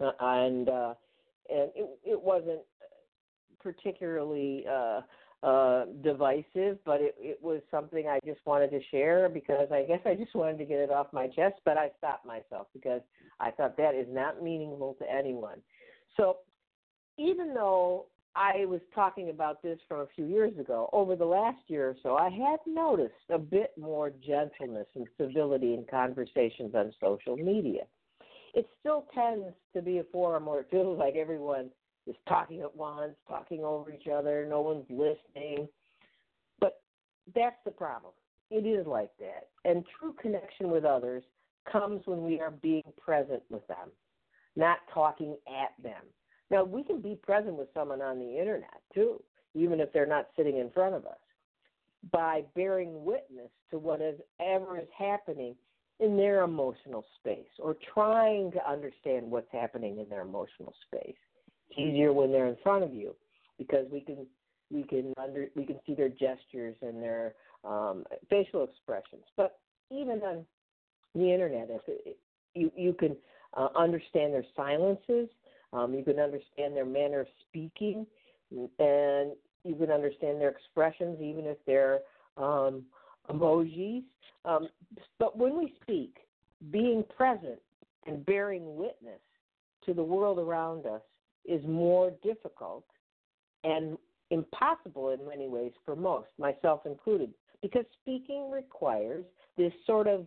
uh, 0.01 0.13
and 0.21 0.69
uh, 0.69 0.95
and 1.49 1.71
it, 1.75 1.99
it 2.05 2.21
wasn't 2.21 2.61
particularly 3.63 4.65
uh, 4.71 5.01
uh, 5.43 5.85
divisive, 6.03 6.79
but 6.85 7.01
it, 7.01 7.15
it 7.19 7.39
was 7.43 7.61
something 7.71 8.07
I 8.09 8.19
just 8.25 8.41
wanted 8.47 8.71
to 8.71 8.81
share 8.91 9.29
because 9.29 9.69
I 9.73 9.83
guess 9.83 10.01
I 10.05 10.15
just 10.15 10.35
wanted 10.35 10.59
to 10.59 10.65
get 10.65 10.79
it 10.79 10.91
off 10.91 11.09
my 11.13 11.29
chest. 11.29 11.57
But 11.65 11.77
I 11.77 11.91
stopped 11.99 12.27
myself 12.27 12.67
because 12.73 13.03
I 13.41 13.51
thought 13.51 13.77
that 13.77 13.95
is 13.95 14.07
not 14.11 14.43
meaningful 14.43 14.97
to 15.01 15.11
anyone. 15.11 15.59
So 16.17 16.39
even 17.19 17.55
though 17.55 18.07
I 18.35 18.65
was 18.67 18.81
talking 18.95 19.31
about 19.31 19.63
this 19.63 19.79
from 19.89 20.01
a 20.01 20.07
few 20.15 20.27
years 20.27 20.57
ago, 20.59 20.89
over 20.93 21.17
the 21.17 21.25
last 21.25 21.59
year 21.67 21.89
or 21.89 21.97
so, 22.03 22.17
I 22.17 22.31
have 22.31 22.61
noticed 22.67 23.15
a 23.31 23.39
bit 23.39 23.73
more 23.79 24.11
gentleness 24.11 24.87
and 24.95 25.07
civility 25.19 25.75
in 25.75 25.85
conversations 25.91 26.75
on 26.75 26.93
social 27.01 27.37
media. 27.37 27.83
It 28.55 28.67
still 28.81 29.07
tends 29.15 29.55
to 29.75 29.83
be 29.83 29.99
a 29.99 30.05
forum 30.13 30.47
where 30.47 30.61
it 30.61 30.69
feels 30.71 30.99
like 30.99 31.17
everyone 31.17 31.71
is 32.07 32.17
talking 32.29 32.61
at 32.61 32.75
once, 32.75 33.15
talking 33.29 33.65
over 33.65 33.93
each 33.93 34.09
other, 34.09 34.47
no 34.49 34.61
one's 34.61 34.87
listening. 34.89 35.69
But 36.61 36.81
that's 37.35 37.59
the 37.65 37.71
problem. 37.71 38.13
It 38.51 38.67
is 38.67 38.87
like 38.87 39.11
that. 39.19 39.49
And 39.65 39.85
true 39.99 40.15
connection 40.21 40.71
with 40.71 40.85
others 40.85 41.23
comes 41.71 42.03
when 42.07 42.25
we 42.25 42.41
are 42.41 42.51
being 42.51 42.85
present 42.97 43.43
with 43.51 43.67
them, 43.67 43.91
not 44.57 44.79
talking 44.93 45.37
at 45.47 45.83
them. 45.83 46.03
Now, 46.51 46.65
we 46.65 46.83
can 46.83 47.01
be 47.01 47.15
present 47.15 47.55
with 47.55 47.69
someone 47.75 48.01
on 48.01 48.19
the 48.19 48.39
internet 48.39 48.81
too, 48.95 49.23
even 49.55 49.81
if 49.81 49.93
they're 49.93 50.07
not 50.07 50.29
sitting 50.37 50.59
in 50.59 50.71
front 50.71 50.95
of 50.95 51.05
us, 51.07 51.19
by 52.13 52.45
bearing 52.55 53.05
witness 53.05 53.51
to 53.71 53.79
whatever 53.79 54.79
is 54.79 54.89
happening 54.97 55.55
in 56.01 56.17
their 56.17 56.43
emotional 56.43 57.05
space 57.19 57.49
or 57.59 57.77
trying 57.93 58.53
to 58.53 58.71
understand 58.71 59.31
what's 59.31 59.51
happening 59.51 59.99
in 59.99 60.09
their 60.09 60.23
emotional 60.23 60.73
space. 60.87 61.17
It's 61.71 61.79
easier 61.79 62.13
when 62.13 62.31
they're 62.31 62.47
in 62.47 62.57
front 62.63 62.85
of 62.85 62.95
you 62.95 63.15
because 63.59 63.87
we 63.93 64.01
can 64.01 64.27
we 64.71 64.85
can 64.85 65.13
under 65.23 65.49
we 65.57 65.65
can 65.65 65.79
see 65.87 65.95
their 65.95 66.09
gestures 66.09 66.77
and 66.83 67.03
their 67.03 67.35
um, 67.65 68.05
facial 68.31 68.65
expressions. 68.65 69.25
But 69.37 69.59
even 69.91 70.21
on 70.23 70.47
the 71.15 71.33
internet, 71.33 71.69
if 71.71 71.83
it, 71.89 72.19
you 72.55 72.71
you 72.77 72.93
can 72.93 73.17
uh, 73.57 73.69
understand 73.77 74.33
their 74.33 74.45
silences 74.55 75.29
um, 75.73 75.95
you 75.95 76.03
can 76.03 76.19
understand 76.19 76.75
their 76.75 76.87
manner 76.87 77.21
of 77.21 77.27
speaking, 77.49 78.07
and 78.51 79.33
you 79.65 79.75
can 79.79 79.91
understand 79.91 80.41
their 80.41 80.51
expressions, 80.51 81.21
even 81.21 81.45
if 81.45 81.59
they're 81.67 82.01
um, 82.37 82.85
emojis. 83.31 84.03
Um, 84.45 84.69
but 85.19 85.37
when 85.37 85.59
we 85.59 85.75
speak, 85.83 86.17
being 86.71 87.05
present 87.17 87.59
and 88.07 88.25
bearing 88.25 88.77
witness 88.77 89.21
to 89.85 89.95
the 89.95 90.03
world 90.03 90.39
around 90.39 90.87
us 90.87 91.03
is 91.45 91.65
more 91.67 92.13
difficult 92.23 92.85
and 93.65 93.99
impossible 94.31 95.11
in 95.11 95.27
many 95.27 95.49
ways 95.49 95.73
for 95.85 95.97
most, 95.97 96.29
myself 96.39 96.83
included, 96.87 97.33
because 97.63 97.85
speaking 98.03 98.51
requires 98.51 99.25
this 99.57 99.73
sort 99.87 100.07
of 100.07 100.27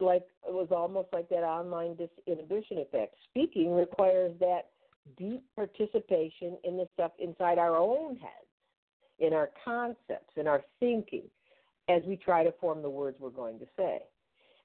like 0.00 0.26
it 0.46 0.52
was 0.52 0.68
almost 0.70 1.08
like 1.12 1.28
that 1.28 1.42
online 1.42 1.96
disinhibition 1.96 2.80
effect. 2.80 3.14
Speaking 3.30 3.74
requires 3.74 4.32
that 4.40 4.70
deep 5.16 5.42
participation 5.56 6.56
in 6.64 6.76
the 6.76 6.86
stuff 6.94 7.12
inside 7.18 7.58
our 7.58 7.76
own 7.76 8.16
heads, 8.16 8.48
in 9.18 9.32
our 9.32 9.50
concepts, 9.64 10.32
in 10.36 10.46
our 10.46 10.62
thinking, 10.80 11.24
as 11.88 12.02
we 12.06 12.16
try 12.16 12.44
to 12.44 12.52
form 12.60 12.82
the 12.82 12.90
words 12.90 13.16
we're 13.18 13.30
going 13.30 13.58
to 13.58 13.66
say. 13.76 14.00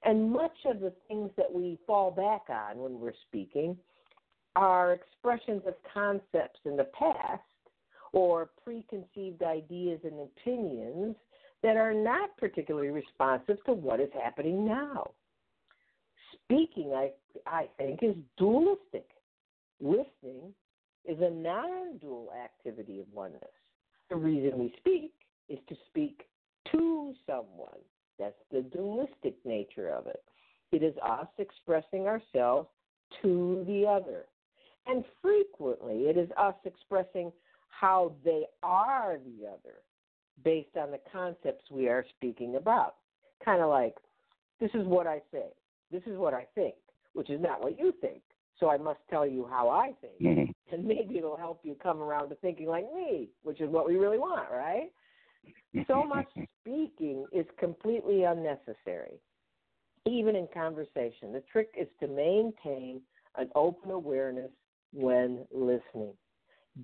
And 0.04 0.30
much 0.30 0.56
of 0.66 0.80
the 0.80 0.92
things 1.08 1.30
that 1.36 1.50
we 1.52 1.78
fall 1.86 2.10
back 2.10 2.42
on 2.54 2.78
when 2.78 3.00
we're 3.00 3.14
speaking 3.26 3.76
are 4.54 4.92
expressions 4.92 5.62
of 5.66 5.74
concepts 5.92 6.60
in 6.64 6.76
the 6.76 6.88
past 6.98 7.42
or 8.12 8.50
preconceived 8.62 9.42
ideas 9.42 10.00
and 10.04 10.20
opinions 10.20 11.16
that 11.62 11.76
are 11.76 11.94
not 11.94 12.36
particularly 12.36 12.90
responsive 12.90 13.56
to 13.64 13.72
what 13.72 13.98
is 13.98 14.10
happening 14.12 14.64
now 14.64 15.10
speaking, 16.44 16.92
I 16.94 17.10
I 17.46 17.68
think, 17.78 18.00
is 18.02 18.14
dualistic. 18.38 19.08
Listening 19.80 20.52
is 21.04 21.18
a 21.20 21.30
non-dual 21.30 22.30
activity 22.42 23.00
of 23.00 23.06
oneness. 23.12 23.42
The 24.10 24.16
reason 24.16 24.58
we 24.58 24.72
speak 24.78 25.12
is 25.48 25.58
to 25.68 25.76
speak 25.88 26.22
to 26.72 27.12
someone. 27.26 27.80
That's 28.18 28.34
the 28.50 28.62
dualistic 28.62 29.34
nature 29.44 29.90
of 29.90 30.06
it. 30.06 30.22
It 30.72 30.82
is 30.82 30.94
us 31.02 31.26
expressing 31.38 32.06
ourselves 32.06 32.68
to 33.22 33.64
the 33.66 33.86
other. 33.86 34.24
And 34.86 35.04
frequently, 35.22 36.08
it 36.08 36.16
is 36.16 36.28
us 36.38 36.54
expressing 36.64 37.32
how 37.68 38.12
they 38.24 38.44
are 38.62 39.18
the 39.18 39.46
other 39.46 39.76
based 40.44 40.76
on 40.76 40.90
the 40.90 41.00
concepts 41.12 41.64
we 41.70 41.88
are 41.88 42.04
speaking 42.16 42.56
about. 42.56 42.96
Kind 43.44 43.62
of 43.62 43.68
like, 43.68 43.96
this 44.60 44.70
is 44.74 44.86
what 44.86 45.06
I 45.06 45.20
say 45.32 45.46
this 45.90 46.02
is 46.06 46.18
what 46.18 46.34
I 46.34 46.46
think, 46.54 46.74
which 47.12 47.30
is 47.30 47.40
not 47.40 47.62
what 47.62 47.78
you 47.78 47.92
think. 48.00 48.22
So 48.60 48.70
I 48.70 48.76
must 48.76 49.00
tell 49.10 49.26
you 49.26 49.46
how 49.50 49.68
I 49.68 49.92
think. 50.00 50.20
Mm-hmm. 50.20 50.74
And 50.74 50.84
maybe 50.84 51.18
it'll 51.18 51.36
help 51.36 51.60
you 51.62 51.76
come 51.82 52.00
around 52.00 52.30
to 52.30 52.34
thinking 52.36 52.66
like 52.66 52.86
me, 52.94 53.28
which 53.42 53.60
is 53.60 53.68
what 53.68 53.86
we 53.86 53.96
really 53.96 54.18
want, 54.18 54.50
right? 54.50 54.90
so 55.86 56.04
much 56.04 56.26
speaking 56.60 57.26
is 57.32 57.46
completely 57.58 58.24
unnecessary, 58.24 59.20
even 60.06 60.36
in 60.36 60.48
conversation. 60.54 61.32
The 61.32 61.42
trick 61.50 61.70
is 61.78 61.88
to 62.00 62.06
maintain 62.06 63.00
an 63.36 63.50
open 63.54 63.90
awareness 63.90 64.50
when 64.92 65.44
listening. 65.52 66.12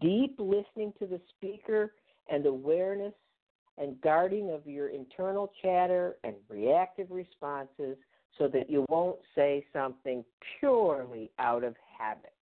Deep 0.01 0.37
listening 0.39 0.93
to 0.99 1.07
the 1.07 1.21
speaker 1.37 1.95
and 2.29 2.47
awareness 2.47 3.15
and 3.79 4.01
guarding 4.01 4.51
of 4.51 4.67
your 4.67 4.89
internal 4.89 5.53
chatter 5.63 6.17
and 6.23 6.35
reactive 6.49 7.11
responses 7.11 7.97
so 8.38 8.49
that 8.49 8.71
you 8.71 8.85
won't 8.88 9.19
say 9.35 9.64
something 9.73 10.25
purely 10.59 11.31
out 11.38 11.64
of 11.64 11.75
habit. 11.99 12.33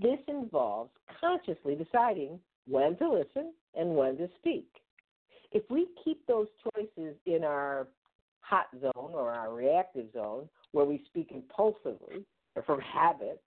This 0.00 0.18
involves 0.28 0.90
consciously 1.20 1.74
deciding 1.74 2.38
when 2.68 2.96
to 2.98 3.10
listen 3.10 3.52
and 3.74 3.94
when 3.94 4.16
to 4.18 4.28
speak. 4.38 4.68
If 5.50 5.62
we 5.68 5.88
keep 6.04 6.24
those 6.26 6.46
choices 6.74 7.16
in 7.26 7.44
our 7.44 7.88
hot 8.40 8.66
zone 8.80 9.12
or 9.12 9.32
our 9.32 9.52
reactive 9.52 10.06
zone, 10.12 10.48
where 10.72 10.84
we 10.84 11.02
speak 11.06 11.30
impulsively 11.32 12.24
or 12.56 12.62
from 12.62 12.80
habit, 12.80 13.40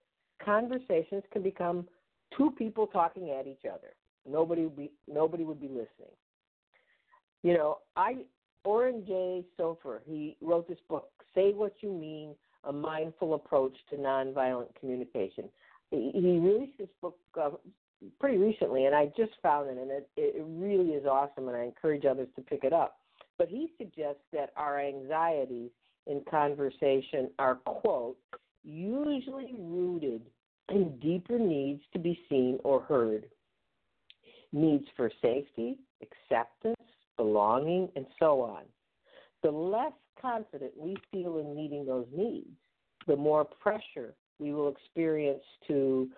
conversations 0.44 1.24
can 1.32 1.42
become 1.42 1.88
two 2.38 2.52
people 2.52 2.88
talking 2.88 3.32
at 3.32 3.48
each 3.48 3.66
other. 3.66 3.94
Nobody 4.30 4.64
would 4.64 4.76
be 4.76 4.92
nobody 5.08 5.44
would 5.44 5.60
be 5.60 5.68
listening. 5.68 6.14
You 7.44 7.54
know, 7.54 7.78
I 7.96 8.18
Oren 8.66 9.06
J. 9.06 9.46
Sofer, 9.58 10.00
he 10.06 10.36
wrote 10.42 10.68
this 10.68 10.80
book, 10.90 11.10
Say 11.34 11.54
What 11.54 11.74
You 11.82 11.92
Mean, 11.92 12.36
A 12.64 12.74
Mindful 12.74 13.36
Approach 13.36 13.76
to 13.92 13.96
Nonviolent 13.96 14.76
Communication. 14.80 15.46
He 15.92 16.12
released 16.16 16.78
this 16.80 16.90
book 17.02 17.16
uh, 17.40 17.52
pretty 18.20 18.38
recently, 18.38 18.86
and 18.86 18.96
I 18.96 19.06
just 19.16 19.34
found 19.42 19.70
it, 19.70 19.78
and 19.78 19.92
it, 19.92 20.10
it 20.18 20.44
really 20.48 20.90
is 20.90 21.06
awesome, 21.06 21.48
and 21.48 21.56
I 21.56 21.64
encourage 21.64 22.06
others 22.06 22.28
to 22.36 22.42
pick 22.42 22.64
it 22.64 22.74
up. 22.74 22.98
But 23.38 23.50
he 23.50 23.72
suggests 23.78 24.24
that 24.34 24.52
our 24.58 24.80
anxieties 24.80 25.70
in 26.08 26.22
conversation 26.30 27.30
are, 27.38 27.56
quote, 27.56 28.18
usually 28.64 29.54
rooted 29.60 30.22
in 30.70 30.98
deeper 31.00 31.38
needs 31.38 31.82
to 31.94 32.00
be 32.00 32.20
seen 32.30 32.60
or 32.64 32.82
heard. 32.82 33.26
Needs 34.52 34.86
for 34.96 35.12
safety, 35.22 35.78
acceptance, 36.02 36.75
belonging, 37.26 37.90
and 37.96 38.06
so 38.20 38.42
on. 38.42 38.64
The 39.42 39.52
less 39.52 39.94
confident 40.22 40.72
we 40.78 40.96
feel 41.12 41.40
in 41.40 41.56
meeting 41.56 41.86
those 41.86 42.08
needs, 42.16 42.58
the 43.08 43.16
more 43.16 43.46
pressure 43.46 44.14
we 44.40 44.54
will 44.54 44.70
experience 44.70 45.44
to 45.68 46.10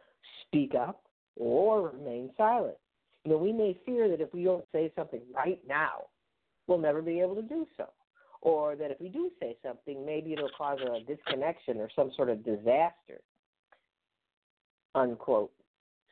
speak 0.43 0.73
up 0.75 1.03
or 1.35 1.89
remain 1.89 2.29
silent. 2.37 2.75
You 3.23 3.31
know, 3.31 3.37
we 3.37 3.53
may 3.53 3.77
fear 3.85 4.09
that 4.09 4.21
if 4.21 4.33
we 4.33 4.43
don't 4.43 4.65
say 4.71 4.91
something 4.95 5.21
right 5.33 5.59
now, 5.67 6.05
we'll 6.67 6.77
never 6.77 7.01
be 7.01 7.19
able 7.19 7.35
to 7.35 7.41
do 7.41 7.65
so. 7.77 7.85
Or 8.41 8.75
that 8.75 8.91
if 8.91 8.99
we 8.99 9.09
do 9.09 9.31
say 9.39 9.57
something, 9.65 10.05
maybe 10.05 10.33
it'll 10.33 10.49
cause 10.57 10.79
a 10.81 11.03
disconnection 11.05 11.77
or 11.77 11.89
some 11.95 12.11
sort 12.15 12.29
of 12.29 12.43
disaster. 12.45 13.21
Unquote. 14.95 15.51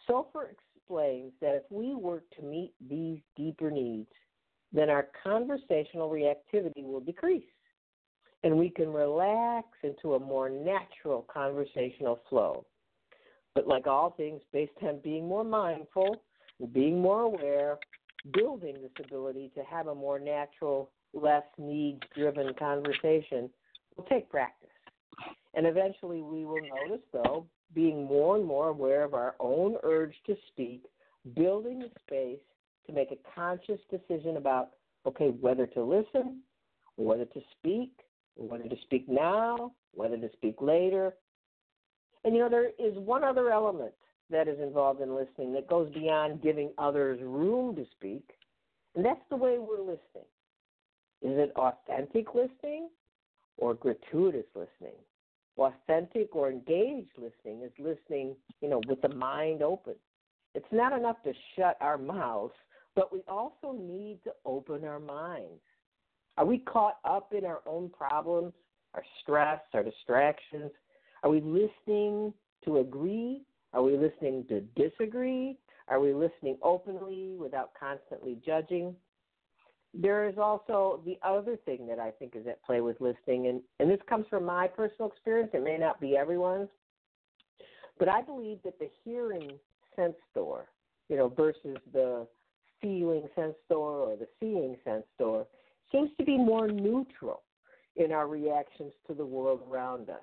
Sofer 0.10 0.48
explains 0.52 1.32
that 1.42 1.56
if 1.56 1.64
we 1.70 1.96
work 1.96 2.24
to 2.38 2.44
meet 2.44 2.74
these 2.90 3.20
deeper 3.36 3.72
needs, 3.72 4.10
then 4.74 4.90
our 4.90 5.08
conversational 5.24 6.10
reactivity 6.10 6.84
will 6.84 7.00
decrease 7.00 7.44
and 8.46 8.56
we 8.56 8.70
can 8.70 8.94
relax 8.94 9.68
into 9.82 10.14
a 10.14 10.20
more 10.20 10.50
natural 10.50 11.26
conversational 11.34 12.20
flow. 12.30 12.64
But 13.56 13.68
like 13.68 13.88
all 13.88 14.12
things, 14.12 14.42
based 14.54 14.74
on 14.84 15.00
being 15.04 15.28
more 15.28 15.44
mindful, 15.44 16.22
being 16.72 17.02
more 17.02 17.22
aware, 17.22 17.80
building 18.34 18.76
this 18.82 18.92
ability 19.04 19.52
to 19.56 19.64
have 19.64 19.88
a 19.88 19.96
more 19.96 20.20
natural, 20.20 20.92
less 21.14 21.44
need 21.58 22.06
driven 22.16 22.54
conversation 22.54 23.50
will 23.98 24.04
take 24.04 24.30
practice. 24.30 24.70
And 25.56 25.66
eventually 25.66 26.22
we 26.22 26.46
will 26.46 26.62
notice, 26.62 27.04
though, 27.12 27.48
being 27.74 28.06
more 28.06 28.36
and 28.36 28.46
more 28.46 28.68
aware 28.68 29.04
of 29.04 29.16
our 29.16 29.36
own 29.40 29.78
urge 29.82 30.14
to 30.28 30.36
speak, 30.50 30.84
building 31.36 31.80
the 31.80 31.90
space 32.06 32.40
to 32.88 32.94
make 32.94 33.12
a 33.12 33.18
conscious 33.34 33.80
decision 33.90 34.38
about, 34.38 34.72
okay, 35.06 35.30
whether 35.30 35.66
to 35.68 35.84
listen, 35.84 36.42
whether 36.98 37.26
to 37.26 37.42
speak, 37.58 37.92
whether 38.36 38.68
to 38.68 38.76
speak 38.84 39.08
now, 39.08 39.74
whether 39.94 40.18
to 40.18 40.30
speak 40.34 40.56
later. 40.62 41.14
And 42.24 42.34
you 42.34 42.42
know, 42.42 42.50
there 42.50 42.70
is 42.80 42.98
one 42.98 43.24
other 43.24 43.52
element 43.52 43.94
that 44.30 44.48
is 44.48 44.60
involved 44.60 45.02
in 45.02 45.16
listening 45.16 45.54
that 45.54 45.68
goes 45.68 45.92
beyond 45.94 46.42
giving 46.42 46.72
others 46.78 47.20
room 47.22 47.76
to 47.76 47.86
speak, 47.92 48.32
and 48.96 49.06
that's 49.06 49.22
the 49.30 49.36
way 49.36 49.58
we're 49.60 49.80
listening. 49.80 50.26
Is 51.22 51.38
it 51.38 51.52
authentic 51.56 52.34
listening 52.34 52.90
or 53.58 53.74
gratuitous 53.74 54.46
listening? 54.56 54.98
Authentic 55.58 56.36
or 56.36 56.50
engaged 56.50 57.12
listening 57.18 57.62
is 57.64 57.72
listening, 57.80 58.36
you 58.62 58.70
know, 58.70 58.82
with 58.88 59.02
the 59.02 59.10
mind 59.10 59.62
open. 59.62 59.96
It's 60.54 60.66
not 60.72 60.98
enough 60.98 61.22
to 61.24 61.34
shut 61.56 61.78
our 61.80 61.98
mouths, 61.98 62.54
but 62.96 63.12
we 63.12 63.22
also 63.28 63.74
need 63.78 64.20
to 64.24 64.32
open 64.46 64.86
our 64.86 65.00
minds. 65.00 65.62
Are 66.38 66.46
we 66.46 66.60
caught 66.60 67.00
up 67.06 67.34
in 67.34 67.46
our 67.46 67.62
own 67.66 67.90
problems, 67.90 68.54
our 68.94 69.04
stress, 69.22 69.60
our 69.74 69.84
distractions? 69.84 70.72
Are 71.24 71.30
we 71.30 71.42
listening 71.42 72.34
to 72.66 72.78
agree? 72.78 73.44
Are 73.74 73.84
we 73.84 73.98
listening 73.98 74.46
to 74.50 74.62
disagree? 74.76 75.58
Are 75.88 76.00
we 76.00 76.14
listening 76.14 76.58
openly 76.64 77.36
without 77.38 77.72
constantly 77.80 78.38
judging? 78.46 78.96
There 79.94 80.28
is 80.28 80.38
also 80.38 81.02
the 81.06 81.18
other 81.24 81.58
thing 81.66 81.88
that 81.88 82.00
I 82.00 82.12
think 82.12 82.36
is 82.36 82.48
at 82.48 82.62
play 82.64 82.82
with 82.82 83.00
listening, 83.00 83.48
and, 83.48 83.62
and 83.80 83.90
this 83.90 84.00
comes 84.10 84.26
from 84.30 84.44
my 84.46 84.68
personal 84.68 85.10
experience. 85.10 85.52
It 85.54 85.64
may 85.64 85.78
not 85.78 86.02
be 86.02 86.18
everyone's, 86.18 86.70
but 87.98 88.10
I 88.10 88.22
believe 88.22 88.60
that 88.66 88.78
the 88.78 88.90
hearing 89.04 89.52
sense 89.96 90.16
door, 90.34 90.68
you 91.08 91.16
know, 91.16 91.30
versus 91.30 91.78
the 91.94 92.28
feeling 92.82 93.28
sense 93.36 93.56
door 93.70 93.92
or 93.92 94.16
the 94.16 94.28
seeing 94.40 94.78
sense 94.84 95.06
door, 95.18 95.48
seems 95.92 96.10
to 96.18 96.26
be 96.26 96.38
more 96.38 96.68
neutral 96.68 97.44
in 97.96 98.12
our 98.12 98.28
reactions 98.28 98.94
to 99.08 99.14
the 99.14 99.26
world 99.26 99.62
around 99.70 100.10
us. 100.10 100.20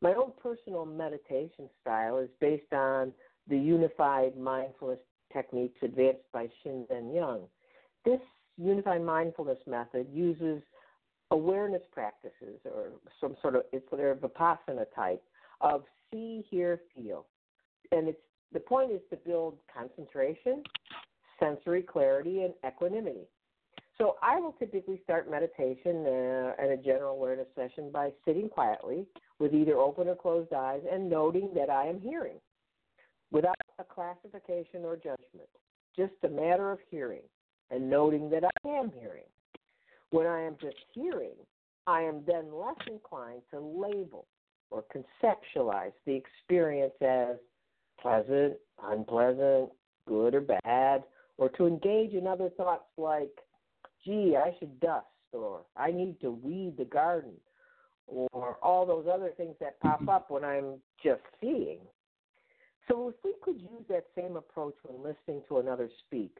My 0.00 0.14
own 0.14 0.32
personal 0.40 0.86
meditation 0.86 1.68
style 1.80 2.18
is 2.18 2.28
based 2.40 2.72
on 2.72 3.12
the 3.48 3.58
unified 3.58 4.36
mindfulness 4.36 5.00
techniques 5.32 5.78
advanced 5.82 6.30
by 6.32 6.48
Shinzen 6.64 7.14
Young. 7.14 7.42
This 8.04 8.20
unified 8.56 9.02
mindfulness 9.02 9.58
method 9.66 10.06
uses 10.12 10.62
awareness 11.30 11.82
practices 11.92 12.60
or 12.64 12.90
some 13.20 13.36
sort 13.42 13.56
of 13.56 13.62
it's 13.72 13.84
their 13.90 14.14
vipassana 14.14 14.84
type 14.94 15.22
of 15.60 15.82
see, 16.10 16.44
hear, 16.48 16.80
feel. 16.94 17.26
And 17.92 18.08
it's 18.08 18.20
the 18.52 18.60
point 18.60 18.92
is 18.92 19.00
to 19.10 19.16
build 19.16 19.58
concentration, 19.74 20.62
sensory 21.38 21.82
clarity, 21.82 22.42
and 22.42 22.54
equanimity. 22.66 23.26
So 23.98 24.16
I 24.22 24.38
will 24.38 24.52
typically 24.52 25.00
start 25.02 25.30
meditation 25.30 26.06
uh, 26.06 26.52
and 26.58 26.70
a 26.70 26.76
general 26.76 27.16
awareness 27.16 27.48
session 27.56 27.90
by 27.90 28.12
sitting 28.24 28.48
quietly 28.48 29.06
with 29.40 29.52
either 29.52 29.76
open 29.76 30.06
or 30.06 30.14
closed 30.14 30.52
eyes 30.52 30.82
and 30.90 31.10
noting 31.10 31.50
that 31.54 31.68
I 31.68 31.86
am 31.86 32.00
hearing 32.00 32.38
without 33.32 33.56
a 33.78 33.84
classification 33.84 34.84
or 34.84 34.96
judgment, 34.96 35.48
just 35.96 36.12
a 36.24 36.28
matter 36.28 36.70
of 36.70 36.78
hearing 36.90 37.22
and 37.70 37.90
noting 37.90 38.30
that 38.30 38.44
I 38.44 38.68
am 38.68 38.92
hearing. 38.98 39.24
When 40.10 40.26
I 40.26 40.42
am 40.42 40.56
just 40.60 40.76
hearing, 40.94 41.34
I 41.86 42.02
am 42.02 42.22
then 42.26 42.46
less 42.54 42.76
inclined 42.88 43.42
to 43.50 43.60
label 43.60 44.26
or 44.70 44.84
conceptualize 44.94 45.92
the 46.06 46.14
experience 46.14 46.94
as 47.00 47.36
pleasant, 48.00 48.54
unpleasant, 48.82 49.70
good 50.06 50.34
or 50.34 50.40
bad, 50.40 51.02
or 51.38 51.48
to 51.50 51.66
engage 51.66 52.12
in 52.12 52.26
other 52.26 52.50
thoughts 52.50 52.84
like 52.96 53.30
gee, 54.04 54.36
I 54.36 54.54
should 54.58 54.80
dust, 54.80 55.06
or 55.32 55.62
I 55.76 55.90
need 55.90 56.20
to 56.20 56.30
weed 56.30 56.74
the 56.78 56.84
garden, 56.84 57.32
or 58.06 58.56
all 58.62 58.86
those 58.86 59.06
other 59.12 59.30
things 59.36 59.54
that 59.60 59.80
pop 59.80 60.00
mm-hmm. 60.00 60.08
up 60.08 60.30
when 60.30 60.44
I'm 60.44 60.80
just 61.02 61.22
seeing. 61.40 61.78
So 62.88 63.08
if 63.08 63.16
we 63.22 63.34
could 63.42 63.60
use 63.60 63.84
that 63.88 64.06
same 64.16 64.36
approach 64.36 64.74
when 64.82 65.02
listening 65.02 65.42
to 65.48 65.58
another 65.58 65.90
speak, 66.06 66.38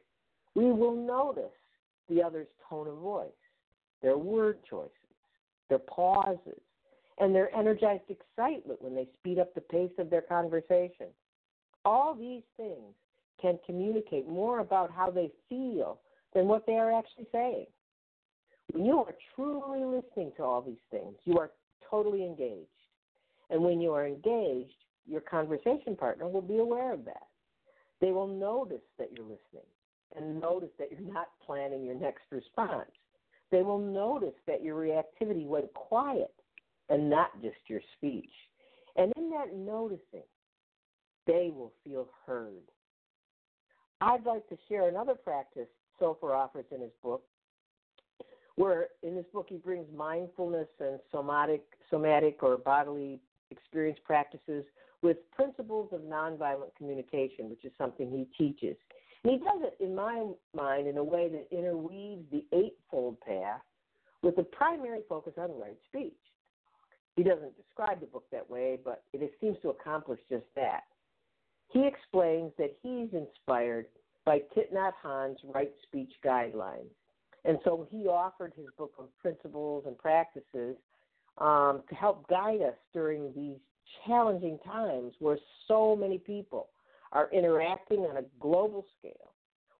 we 0.55 0.71
will 0.71 0.95
notice 0.95 1.43
the 2.09 2.23
other's 2.23 2.47
tone 2.67 2.87
of 2.87 2.97
voice, 2.97 3.27
their 4.01 4.17
word 4.17 4.57
choices, 4.67 4.91
their 5.69 5.79
pauses, 5.79 6.59
and 7.19 7.35
their 7.35 7.55
energized 7.55 8.09
excitement 8.09 8.81
when 8.81 8.95
they 8.95 9.07
speed 9.19 9.37
up 9.37 9.53
the 9.53 9.61
pace 9.61 9.91
of 9.99 10.09
their 10.09 10.21
conversation. 10.21 11.07
All 11.85 12.15
these 12.15 12.41
things 12.57 12.95
can 13.41 13.59
communicate 13.65 14.27
more 14.27 14.59
about 14.59 14.91
how 14.91 15.09
they 15.09 15.31
feel 15.47 15.99
than 16.33 16.47
what 16.47 16.65
they 16.65 16.73
are 16.73 16.91
actually 16.91 17.27
saying. 17.31 17.65
When 18.71 18.85
you 18.85 18.99
are 18.99 19.15
truly 19.35 19.83
listening 19.83 20.31
to 20.37 20.43
all 20.43 20.61
these 20.61 20.75
things, 20.91 21.15
you 21.25 21.37
are 21.39 21.51
totally 21.89 22.23
engaged. 22.23 22.67
And 23.49 23.63
when 23.63 23.81
you 23.81 23.93
are 23.93 24.05
engaged, 24.05 24.73
your 25.07 25.21
conversation 25.21 25.95
partner 25.95 26.27
will 26.27 26.41
be 26.41 26.57
aware 26.57 26.93
of 26.93 27.05
that. 27.05 27.27
They 27.99 28.11
will 28.11 28.27
notice 28.27 28.83
that 28.97 29.09
you're 29.11 29.25
listening 29.25 29.65
and 30.15 30.39
notice 30.39 30.69
that 30.77 30.91
you're 30.91 31.13
not 31.13 31.27
planning 31.45 31.83
your 31.83 31.95
next 31.95 32.23
response. 32.31 32.89
They 33.51 33.63
will 33.63 33.79
notice 33.79 34.35
that 34.47 34.63
your 34.63 34.75
reactivity 34.75 35.45
went 35.45 35.73
quiet 35.73 36.33
and 36.89 37.09
not 37.09 37.41
just 37.41 37.57
your 37.67 37.81
speech. 37.97 38.29
And 38.95 39.11
in 39.17 39.29
that 39.31 39.55
noticing, 39.55 40.27
they 41.25 41.51
will 41.53 41.73
feel 41.83 42.07
heard. 42.25 42.63
I'd 44.01 44.25
like 44.25 44.47
to 44.49 44.57
share 44.67 44.87
another 44.87 45.13
practice 45.13 45.67
Sofer 45.99 46.33
offers 46.35 46.65
in 46.71 46.81
his 46.81 46.91
book, 47.03 47.23
where 48.55 48.87
in 49.03 49.15
this 49.15 49.25
book 49.33 49.47
he 49.49 49.57
brings 49.57 49.85
mindfulness 49.95 50.67
and 50.79 50.99
somatic, 51.11 51.63
somatic 51.89 52.41
or 52.41 52.57
bodily 52.57 53.19
experience 53.51 53.99
practices 54.05 54.63
with 55.01 55.17
principles 55.31 55.89
of 55.91 56.01
nonviolent 56.01 56.75
communication, 56.77 57.49
which 57.49 57.63
is 57.65 57.71
something 57.77 58.09
he 58.09 58.27
teaches. 58.41 58.75
And 59.23 59.33
he 59.33 59.39
does 59.39 59.61
it, 59.61 59.83
in 59.83 59.95
my 59.95 60.25
mind, 60.55 60.87
in 60.87 60.97
a 60.97 61.03
way 61.03 61.29
that 61.29 61.47
interweaves 61.57 62.23
the 62.31 62.45
Eightfold 62.53 63.19
Path 63.21 63.61
with 64.21 64.37
a 64.37 64.43
primary 64.43 65.01
focus 65.07 65.33
on 65.37 65.49
right 65.59 65.77
speech. 65.87 66.13
He 67.15 67.23
doesn't 67.23 67.55
describe 67.57 67.99
the 67.99 68.05
book 68.05 68.25
that 68.31 68.49
way, 68.49 68.77
but 68.83 69.03
it 69.13 69.33
seems 69.41 69.57
to 69.61 69.69
accomplish 69.69 70.19
just 70.29 70.45
that. 70.55 70.83
He 71.69 71.85
explains 71.85 72.51
that 72.57 72.75
he's 72.81 73.09
inspired 73.13 73.85
by 74.25 74.39
Thich 74.55 74.73
Nhat 74.73 74.93
Hanh's 75.03 75.39
Right 75.43 75.71
Speech 75.83 76.11
Guidelines. 76.25 76.89
And 77.45 77.57
so 77.63 77.87
he 77.89 78.07
offered 78.07 78.53
his 78.55 78.65
book 78.77 78.93
of 78.99 79.05
principles 79.19 79.85
and 79.87 79.97
practices 79.97 80.75
um, 81.37 81.83
to 81.87 81.95
help 81.95 82.27
guide 82.27 82.61
us 82.61 82.75
during 82.93 83.31
these 83.33 83.57
challenging 84.05 84.59
times 84.65 85.13
where 85.19 85.37
so 85.67 85.95
many 85.95 86.17
people 86.17 86.69
are 87.11 87.29
interacting 87.31 87.99
on 87.99 88.17
a 88.17 88.23
global 88.39 88.85
scale, 88.99 89.33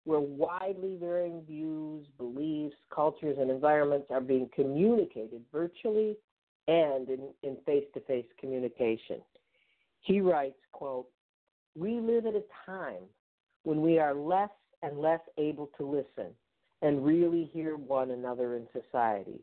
where 0.06 0.20
widely 0.20 0.96
varying 1.00 1.42
views, 1.44 2.08
beliefs, 2.18 2.76
cultures, 2.94 3.38
and 3.40 3.52
environments 3.52 4.08
are 4.10 4.22
being 4.22 4.50
communicated 4.56 5.42
virtually 5.52 6.18
and 6.68 7.10
in 7.44 7.58
face 7.66 7.86
to 7.94 8.00
face 8.02 8.26
communication. 8.40 9.22
He 10.02 10.22
writes, 10.22 10.58
quote, 10.72 11.08
We 11.80 12.02
live 12.02 12.26
at 12.26 12.36
a 12.36 12.44
time 12.66 13.04
when 13.64 13.82
we 13.82 14.00
are 14.00 14.14
less 14.14 14.50
and 14.84 15.00
less 15.00 15.22
able 15.38 15.70
to 15.78 15.86
listen 15.86 16.34
and 16.82 17.06
really 17.06 17.50
hear 17.54 17.78
one 17.78 18.12
another 18.12 18.58
in 18.58 18.68
society. 18.74 19.40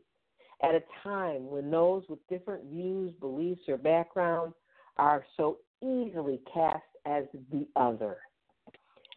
At 0.61 0.75
a 0.75 0.83
time 1.03 1.49
when 1.49 1.71
those 1.71 2.03
with 2.07 2.19
different 2.29 2.65
views, 2.65 3.11
beliefs, 3.19 3.61
or 3.67 3.77
background 3.77 4.53
are 4.97 5.25
so 5.35 5.57
easily 5.81 6.39
cast 6.53 6.83
as 7.07 7.23
the 7.51 7.67
other. 7.75 8.17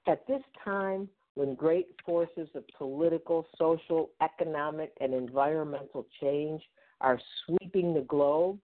At 0.06 0.26
this 0.26 0.42
time, 0.64 1.06
when 1.34 1.54
great 1.54 1.88
forces 2.06 2.48
of 2.54 2.64
political, 2.78 3.46
social, 3.58 4.10
economic, 4.22 4.92
and 4.98 5.12
environmental 5.12 6.06
change 6.22 6.62
are 7.02 7.20
sweeping 7.44 7.92
the 7.92 8.00
globe 8.00 8.58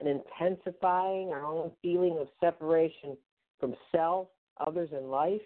and 0.00 0.08
intensifying 0.08 1.30
our 1.30 1.46
own 1.46 1.70
feeling 1.80 2.18
of 2.20 2.28
separation 2.40 3.16
from 3.62 3.76
self, 3.92 4.26
others, 4.66 4.88
and 4.92 5.08
life, 5.08 5.40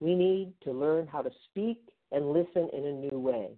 we 0.00 0.16
need 0.16 0.52
to 0.64 0.72
learn 0.72 1.06
how 1.06 1.22
to 1.22 1.30
speak 1.48 1.80
and 2.10 2.32
listen 2.32 2.68
in 2.72 2.86
a 2.86 2.92
new 2.92 3.20
way. 3.20 3.50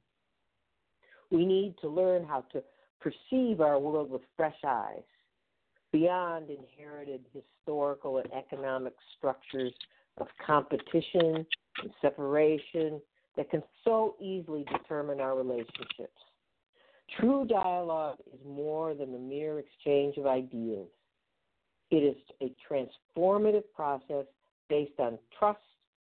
We 1.30 1.46
need 1.46 1.74
to 1.80 1.88
learn 1.88 2.22
how 2.22 2.44
to 2.52 2.62
perceive 3.00 3.62
our 3.62 3.78
world 3.78 4.10
with 4.10 4.20
fresh 4.36 4.58
eyes, 4.66 5.00
beyond 5.90 6.50
inherited 6.50 7.24
historical 7.32 8.18
and 8.18 8.30
economic 8.34 8.92
structures 9.16 9.72
of 10.18 10.26
competition 10.46 11.46
and 11.82 11.90
separation 12.02 13.00
that 13.38 13.50
can 13.50 13.62
so 13.84 14.16
easily 14.20 14.66
determine 14.70 15.18
our 15.18 15.34
relationships. 15.34 16.20
True 17.18 17.46
dialogue 17.46 18.18
is 18.34 18.40
more 18.46 18.92
than 18.92 19.12
the 19.12 19.18
mere 19.18 19.60
exchange 19.60 20.18
of 20.18 20.26
ideas. 20.26 20.88
It 21.90 21.96
is 21.96 22.16
a 22.42 22.54
transformative 22.70 23.64
process 23.74 24.26
based 24.68 24.98
on 24.98 25.18
trust 25.38 25.60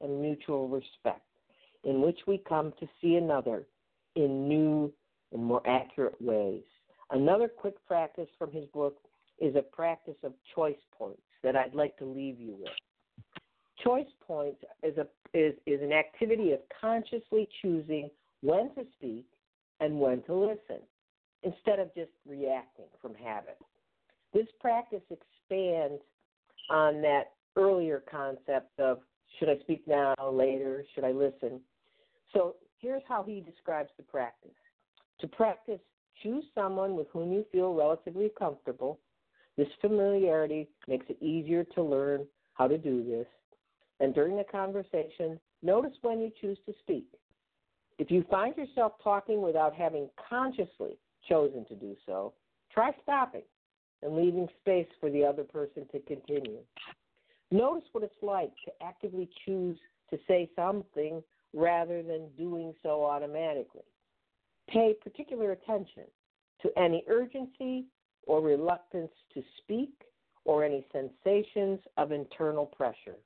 and 0.00 0.20
mutual 0.20 0.68
respect, 0.68 1.22
in 1.84 2.00
which 2.00 2.20
we 2.26 2.38
come 2.38 2.72
to 2.80 2.88
see 3.00 3.16
another 3.16 3.66
in 4.14 4.48
new 4.48 4.92
and 5.32 5.44
more 5.44 5.62
accurate 5.66 6.20
ways. 6.20 6.62
Another 7.10 7.48
quick 7.48 7.74
practice 7.86 8.28
from 8.38 8.50
his 8.50 8.64
book 8.66 8.96
is 9.38 9.54
a 9.54 9.62
practice 9.62 10.16
of 10.22 10.32
choice 10.54 10.76
points 10.96 11.20
that 11.42 11.56
I'd 11.56 11.74
like 11.74 11.96
to 11.98 12.04
leave 12.04 12.40
you 12.40 12.56
with. 12.58 13.34
Choice 13.84 14.06
points 14.26 14.58
is 14.82 14.96
a 14.96 15.06
is, 15.34 15.54
is 15.66 15.82
an 15.82 15.92
activity 15.92 16.52
of 16.52 16.60
consciously 16.80 17.48
choosing 17.60 18.08
when 18.40 18.74
to 18.74 18.84
speak 18.96 19.26
and 19.80 20.00
when 20.00 20.22
to 20.22 20.34
listen, 20.34 20.80
instead 21.42 21.78
of 21.78 21.94
just 21.94 22.10
reacting 22.26 22.86
from 23.02 23.14
habit. 23.14 23.58
This 24.36 24.48
practice 24.60 25.00
expands 25.08 26.02
on 26.68 27.00
that 27.00 27.32
earlier 27.56 28.02
concept 28.10 28.78
of 28.78 28.98
should 29.38 29.48
I 29.48 29.56
speak 29.60 29.88
now, 29.88 30.14
later, 30.30 30.84
should 30.94 31.04
I 31.04 31.12
listen? 31.12 31.58
So 32.34 32.56
here's 32.78 33.02
how 33.08 33.22
he 33.22 33.40
describes 33.40 33.88
the 33.96 34.02
practice. 34.02 34.50
To 35.20 35.26
practice, 35.26 35.80
choose 36.22 36.44
someone 36.54 36.96
with 36.96 37.06
whom 37.14 37.32
you 37.32 37.46
feel 37.50 37.72
relatively 37.72 38.30
comfortable. 38.38 38.98
This 39.56 39.68
familiarity 39.80 40.68
makes 40.86 41.06
it 41.08 41.16
easier 41.22 41.64
to 41.74 41.82
learn 41.82 42.26
how 42.52 42.68
to 42.68 42.76
do 42.76 43.02
this. 43.06 43.26
And 44.00 44.14
during 44.14 44.36
the 44.36 44.44
conversation, 44.44 45.40
notice 45.62 45.96
when 46.02 46.20
you 46.20 46.30
choose 46.42 46.58
to 46.66 46.74
speak. 46.80 47.06
If 47.98 48.10
you 48.10 48.22
find 48.30 48.54
yourself 48.54 48.92
talking 49.02 49.40
without 49.40 49.74
having 49.74 50.10
consciously 50.28 50.98
chosen 51.26 51.64
to 51.68 51.74
do 51.74 51.96
so, 52.04 52.34
try 52.70 52.90
stopping 53.02 53.44
and 54.02 54.16
leaving 54.16 54.48
space 54.60 54.88
for 55.00 55.10
the 55.10 55.24
other 55.24 55.44
person 55.44 55.86
to 55.92 56.00
continue. 56.00 56.58
Notice 57.50 57.88
what 57.92 58.04
it's 58.04 58.22
like 58.22 58.50
to 58.64 58.72
actively 58.82 59.28
choose 59.44 59.78
to 60.10 60.18
say 60.28 60.50
something 60.56 61.22
rather 61.52 62.02
than 62.02 62.28
doing 62.36 62.74
so 62.82 63.04
automatically. 63.04 63.82
Pay 64.68 64.94
particular 65.02 65.52
attention 65.52 66.04
to 66.62 66.70
any 66.78 67.04
urgency 67.08 67.86
or 68.26 68.40
reluctance 68.40 69.12
to 69.32 69.42
speak 69.58 69.92
or 70.44 70.64
any 70.64 70.84
sensations 70.92 71.80
of 71.96 72.12
internal 72.12 72.66
pressure. 72.66 73.16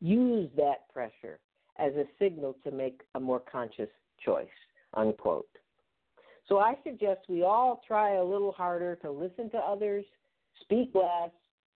Use 0.00 0.50
that 0.56 0.88
pressure 0.92 1.38
as 1.78 1.92
a 1.94 2.04
signal 2.18 2.56
to 2.64 2.70
make 2.70 3.02
a 3.14 3.20
more 3.20 3.40
conscious 3.40 3.88
choice. 4.24 4.46
Unquote. 4.94 5.48
So 6.48 6.58
I 6.58 6.74
suggest 6.84 7.20
we 7.28 7.42
all 7.42 7.82
try 7.86 8.16
a 8.16 8.24
little 8.24 8.52
harder 8.52 8.96
to 8.96 9.10
listen 9.10 9.50
to 9.50 9.58
others, 9.58 10.04
speak 10.62 10.90
less, 10.94 11.30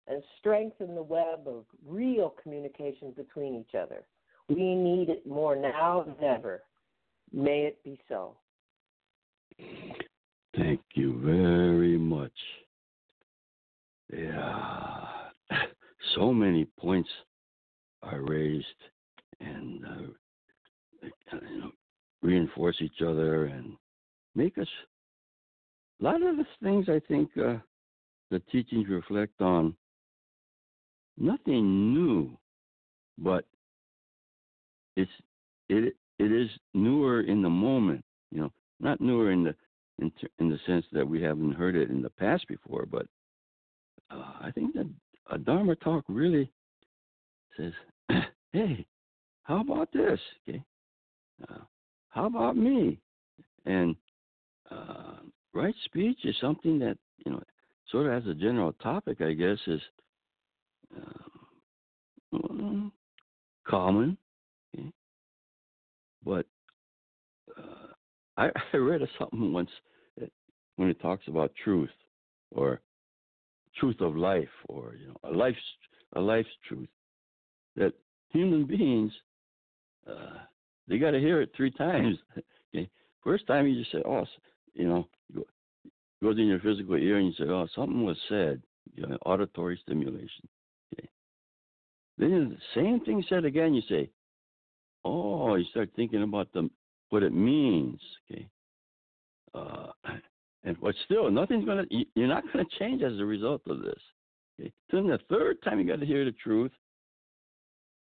and 0.08 0.22
strengthen 0.38 0.94
the 0.94 1.02
web 1.02 1.46
of 1.46 1.64
real 1.86 2.34
communication 2.42 3.12
between 3.16 3.56
each 3.56 3.74
other. 3.74 4.06
We 4.48 4.74
need 4.74 5.08
it 5.08 5.26
more 5.26 5.56
now 5.56 6.04
than 6.06 6.28
ever. 6.28 6.62
May 7.32 7.62
it 7.62 7.82
be 7.84 8.00
so. 8.08 8.36
Thank 10.56 10.80
you 10.94 11.20
very 11.24 11.98
much. 11.98 12.32
Yeah, 14.12 15.04
so 16.14 16.32
many 16.32 16.66
points 16.78 17.10
are 18.02 18.22
raised 18.22 18.66
and 19.40 19.84
uh, 21.32 21.38
reinforce 22.22 22.76
each 22.80 23.02
other 23.02 23.46
and 23.46 23.76
make 24.36 24.58
us. 24.58 24.68
A 26.00 26.04
lot 26.04 26.22
of 26.22 26.36
the 26.36 26.46
things 26.62 26.88
I 26.88 27.00
think 27.08 27.30
uh, 27.38 27.56
the 28.30 28.40
teachings 28.52 28.88
reflect 28.88 29.40
on 29.40 29.74
nothing 31.18 31.94
new, 31.94 32.36
but 33.18 33.46
it's 34.96 35.10
it 35.68 35.94
it 36.18 36.32
is 36.32 36.50
newer 36.74 37.22
in 37.22 37.42
the 37.42 37.50
moment. 37.50 38.04
You 38.30 38.42
know, 38.42 38.52
not 38.80 39.00
newer 39.00 39.32
in 39.32 39.44
the 39.44 39.54
in, 40.00 40.12
in 40.38 40.50
the 40.50 40.58
sense 40.66 40.84
that 40.92 41.06
we 41.06 41.22
haven't 41.22 41.52
heard 41.52 41.76
it 41.76 41.90
in 41.90 42.02
the 42.02 42.10
past 42.10 42.46
before, 42.48 42.86
but 42.86 43.06
uh, 44.10 44.32
I 44.40 44.50
think 44.54 44.74
that 44.74 44.88
a 45.30 45.38
Dharma 45.38 45.76
talk 45.76 46.04
really 46.08 46.50
says, 47.56 47.72
"Hey, 48.52 48.86
how 49.44 49.60
about 49.60 49.92
this? 49.92 50.20
Okay, 50.46 50.62
uh, 51.48 51.60
how 52.10 52.26
about 52.26 52.56
me?" 52.56 52.98
And 53.64 53.96
uh, 54.70 55.16
right 55.54 55.74
speech 55.84 56.18
is 56.24 56.34
something 56.40 56.78
that 56.78 56.98
you 57.24 57.32
know, 57.32 57.42
sort 57.90 58.06
of 58.06 58.12
as 58.12 58.28
a 58.28 58.34
general 58.34 58.72
topic, 58.74 59.20
I 59.20 59.32
guess, 59.32 59.58
is 59.66 59.80
um, 62.32 62.92
common. 63.66 64.16
Okay? 64.74 64.90
But 66.24 66.46
uh, 67.56 67.92
I, 68.36 68.50
I 68.72 68.76
read 68.76 69.02
something 69.18 69.52
once 69.52 69.70
when 70.76 70.90
it 70.90 71.00
talks 71.00 71.26
about 71.26 71.52
truth 71.62 71.90
or 72.50 72.80
truth 73.78 74.00
of 74.00 74.16
life 74.16 74.48
or 74.68 74.94
you 74.98 75.08
know 75.08 75.16
a 75.24 75.32
life's 75.32 75.58
a 76.14 76.20
life's 76.20 76.48
truth 76.68 76.88
that 77.76 77.92
human 78.30 78.64
beings 78.66 79.12
uh, 80.08 80.38
they 80.88 80.98
got 80.98 81.10
to 81.12 81.18
hear 81.18 81.40
it 81.40 81.50
three 81.56 81.70
times. 81.78 82.16
okay? 82.74 82.88
First 83.22 83.46
time 83.46 83.66
you 83.66 83.78
just 83.78 83.92
say, 83.92 84.02
oh, 84.04 84.24
you 84.76 84.88
know, 84.88 85.08
go, 85.34 85.44
goes 86.22 86.38
in 86.38 86.46
your 86.46 86.60
physical 86.60 86.96
ear 86.96 87.18
and 87.18 87.26
you 87.26 87.32
say, 87.32 87.50
oh, 87.50 87.66
something 87.74 88.04
was 88.04 88.16
said, 88.28 88.62
you 88.94 89.06
know, 89.06 89.16
auditory 89.24 89.78
stimulation. 89.82 90.48
Okay? 90.92 91.08
Then 92.18 92.56
the 92.56 92.80
same 92.80 93.00
thing 93.00 93.24
said 93.28 93.44
again, 93.44 93.74
you 93.74 93.82
say, 93.88 94.10
oh, 95.04 95.54
you 95.54 95.64
start 95.70 95.90
thinking 95.96 96.22
about 96.22 96.52
the 96.52 96.68
what 97.10 97.22
it 97.22 97.32
means. 97.32 98.00
Okay. 98.30 98.48
Uh, 99.54 99.88
and 100.64 100.76
but 100.80 100.94
still, 101.04 101.30
nothing's 101.30 101.64
gonna. 101.64 101.84
You're 102.14 102.28
not 102.28 102.44
gonna 102.52 102.64
change 102.78 103.02
as 103.02 103.18
a 103.18 103.24
result 103.24 103.62
of 103.68 103.80
this. 103.82 104.00
Okay. 104.60 104.72
Then 104.90 105.06
the 105.06 105.18
third 105.30 105.62
time, 105.62 105.78
you 105.78 105.86
got 105.86 106.00
to 106.00 106.06
hear 106.06 106.24
the 106.24 106.32
truth, 106.32 106.72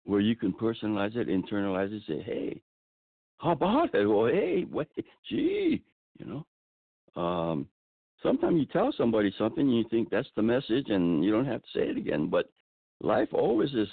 where 0.05 0.21
you 0.21 0.35
can 0.35 0.53
personalize 0.53 1.17
it, 1.17 1.29
internalize 1.29 1.93
it, 1.93 2.03
say, 2.09 2.23
hey, 2.23 2.61
how 3.39 3.53
about 3.53 3.95
it? 3.95 4.07
Well, 4.07 4.27
hey, 4.27 4.67
wait, 4.71 4.89
gee, 5.29 5.83
you 6.19 6.27
know. 6.27 6.47
Um, 7.17 7.67
sometimes 8.23 8.59
you 8.59 8.67
tell 8.67 8.93
somebody 8.97 9.33
something, 9.39 9.67
and 9.67 9.77
you 9.77 9.85
think 9.91 10.11
that's 10.11 10.29
the 10.37 10.43
message, 10.43 10.87
and 10.89 11.25
you 11.25 11.31
don't 11.31 11.47
have 11.47 11.63
to 11.63 11.69
say 11.75 11.89
it 11.89 11.97
again. 11.97 12.29
But 12.29 12.51
life 13.01 13.29
always 13.33 13.73
is, 13.75 13.89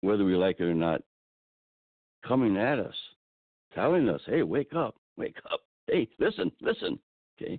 whether 0.00 0.24
we 0.24 0.36
like 0.36 0.60
it 0.60 0.64
or 0.64 0.74
not, 0.74 1.02
coming 2.26 2.56
at 2.56 2.78
us, 2.78 2.94
telling 3.74 4.08
us, 4.08 4.20
"Hey, 4.26 4.42
wake 4.42 4.74
up, 4.74 4.96
wake 5.16 5.38
up! 5.50 5.60
Hey, 5.86 6.08
listen, 6.18 6.52
listen." 6.60 6.98
Okay. 7.40 7.58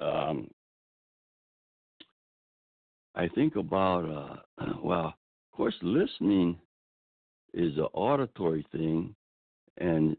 Um, 0.00 0.48
I 3.14 3.28
think 3.28 3.56
about 3.56 4.40
uh, 4.58 4.66
well, 4.82 5.06
of 5.06 5.56
course, 5.56 5.74
listening 5.82 6.58
is 7.54 7.76
an 7.76 7.88
auditory 7.92 8.64
thing, 8.70 9.14
and 9.78 10.16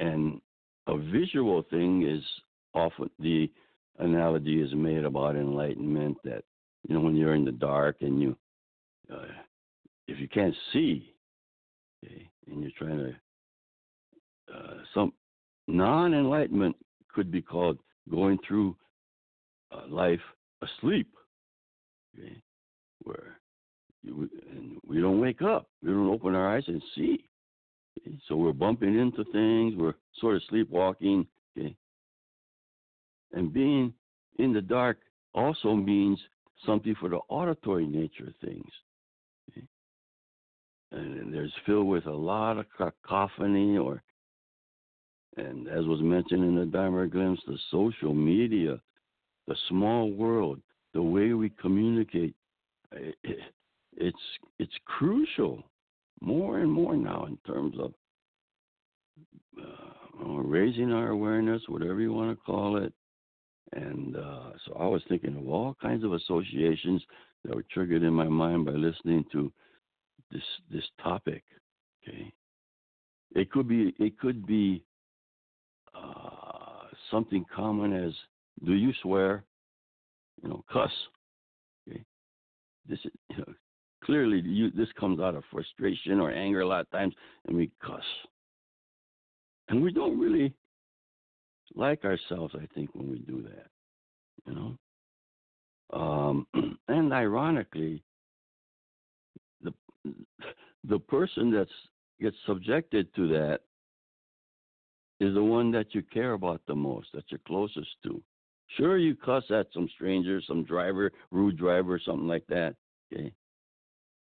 and 0.00 0.40
a 0.86 0.96
visual 0.96 1.62
thing 1.70 2.06
is 2.06 2.22
often 2.74 3.10
the 3.18 3.50
analogy 3.98 4.60
is 4.60 4.74
made 4.74 5.04
about 5.04 5.36
enlightenment 5.36 6.16
that 6.24 6.42
you 6.88 6.94
know 6.94 7.00
when 7.00 7.16
you're 7.16 7.34
in 7.34 7.44
the 7.44 7.52
dark 7.52 7.96
and 8.00 8.20
you 8.20 8.36
uh, 9.12 9.26
if 10.08 10.18
you 10.18 10.28
can't 10.28 10.54
see 10.72 11.14
okay, 12.04 12.28
and 12.48 12.62
you're 12.62 12.70
trying 12.78 12.98
to 12.98 13.14
uh, 14.54 14.74
some 14.92 15.12
non-enlightenment 15.66 16.76
could 17.12 17.30
be 17.30 17.40
called 17.40 17.78
going 18.10 18.38
through 18.46 18.76
uh, 19.72 19.86
life 19.88 20.20
asleep, 20.62 21.08
okay, 22.18 22.36
where 23.02 23.38
you, 24.02 24.28
and 24.50 24.78
we 24.86 25.00
don't 25.00 25.20
wake 25.20 25.42
up, 25.42 25.68
we 25.82 25.90
don't 25.90 26.10
open 26.10 26.34
our 26.34 26.56
eyes 26.56 26.64
and 26.66 26.82
see. 26.94 27.28
Okay? 27.98 28.16
So 28.28 28.36
we're 28.36 28.52
bumping 28.52 28.98
into 28.98 29.24
things, 29.32 29.74
we're 29.76 29.94
sort 30.20 30.36
of 30.36 30.42
sleepwalking, 30.48 31.26
okay. 31.58 31.74
And 33.34 33.52
being 33.52 33.92
in 34.38 34.52
the 34.52 34.62
dark 34.62 34.98
also 35.34 35.74
means 35.74 36.18
something 36.64 36.94
for 36.98 37.08
the 37.08 37.20
auditory 37.28 37.86
nature 37.86 38.28
of 38.28 38.48
things 38.48 38.70
eh? 39.56 39.60
and 40.92 41.34
there's 41.34 41.52
filled 41.66 41.88
with 41.88 42.06
a 42.06 42.12
lot 42.12 42.58
of 42.58 42.66
cacophony 42.76 43.76
or 43.76 44.02
and 45.36 45.68
as 45.68 45.84
was 45.86 46.00
mentioned 46.00 46.44
in 46.44 46.54
the 46.54 46.64
Dharma 46.64 47.08
glimpse, 47.08 47.42
the 47.46 47.58
social 47.70 48.14
media, 48.14 48.80
the 49.48 49.56
small 49.68 50.12
world, 50.12 50.60
the 50.92 51.02
way 51.02 51.32
we 51.32 51.50
communicate, 51.60 52.34
it, 52.92 53.16
it's 53.96 54.16
it's 54.60 54.74
crucial 54.84 55.64
more 56.20 56.60
and 56.60 56.70
more 56.70 56.96
now 56.96 57.26
in 57.26 57.36
terms 57.52 57.74
of 57.80 57.94
uh, 59.60 60.24
raising 60.24 60.92
our 60.92 61.08
awareness, 61.08 61.62
whatever 61.66 62.00
you 62.00 62.12
want 62.12 62.30
to 62.30 62.44
call 62.44 62.76
it. 62.76 62.92
And 63.74 64.16
uh, 64.16 64.50
so 64.64 64.76
I 64.78 64.86
was 64.86 65.02
thinking 65.08 65.36
of 65.36 65.48
all 65.48 65.76
kinds 65.82 66.04
of 66.04 66.12
associations 66.12 67.02
that 67.44 67.54
were 67.54 67.64
triggered 67.72 68.02
in 68.02 68.12
my 68.12 68.28
mind 68.28 68.66
by 68.66 68.72
listening 68.72 69.24
to 69.32 69.52
this 70.30 70.42
this 70.70 70.84
topic. 71.02 71.42
Okay, 72.02 72.32
it 73.34 73.50
could 73.50 73.68
be 73.68 73.94
it 73.98 74.18
could 74.18 74.46
be 74.46 74.84
uh, 75.94 76.86
something 77.10 77.44
common 77.54 77.92
as 77.92 78.12
do 78.64 78.74
you 78.74 78.92
swear? 79.02 79.44
You 80.42 80.50
know, 80.50 80.64
cuss. 80.72 80.90
Okay, 81.88 82.02
this 82.88 83.00
is 83.04 83.10
you 83.30 83.38
know, 83.38 83.54
clearly 84.04 84.40
you, 84.44 84.70
this 84.70 84.88
comes 85.00 85.18
out 85.18 85.34
of 85.34 85.42
frustration 85.50 86.20
or 86.20 86.30
anger 86.30 86.60
a 86.60 86.66
lot 86.66 86.82
of 86.82 86.90
times, 86.90 87.14
and 87.48 87.56
we 87.56 87.72
cuss, 87.84 88.04
and 89.68 89.82
we 89.82 89.92
don't 89.92 90.18
really 90.18 90.54
like 91.74 92.04
ourselves. 92.04 92.54
I 92.54 92.66
think 92.74 92.90
when 92.94 93.10
we 93.10 93.18
do 93.18 93.42
that, 93.42 93.66
you 94.46 94.54
know. 94.54 94.78
Um, 95.92 96.46
and 96.88 97.12
ironically, 97.12 98.02
the 99.62 99.72
the 100.84 100.98
person 100.98 101.50
that's 101.50 101.70
gets 102.20 102.36
subjected 102.46 103.12
to 103.14 103.28
that 103.28 103.60
is 105.20 105.34
the 105.34 105.42
one 105.42 105.70
that 105.72 105.94
you 105.94 106.02
care 106.02 106.32
about 106.32 106.60
the 106.66 106.74
most, 106.74 107.08
that 107.14 107.24
you're 107.28 107.40
closest 107.46 107.90
to. 108.02 108.22
Sure, 108.76 108.98
you 108.98 109.14
cuss 109.14 109.44
at 109.50 109.66
some 109.72 109.88
stranger, 109.94 110.40
some 110.46 110.64
driver, 110.64 111.12
rude 111.30 111.56
driver, 111.56 112.00
something 112.04 112.26
like 112.26 112.46
that. 112.48 112.74
Okay, 113.12 113.32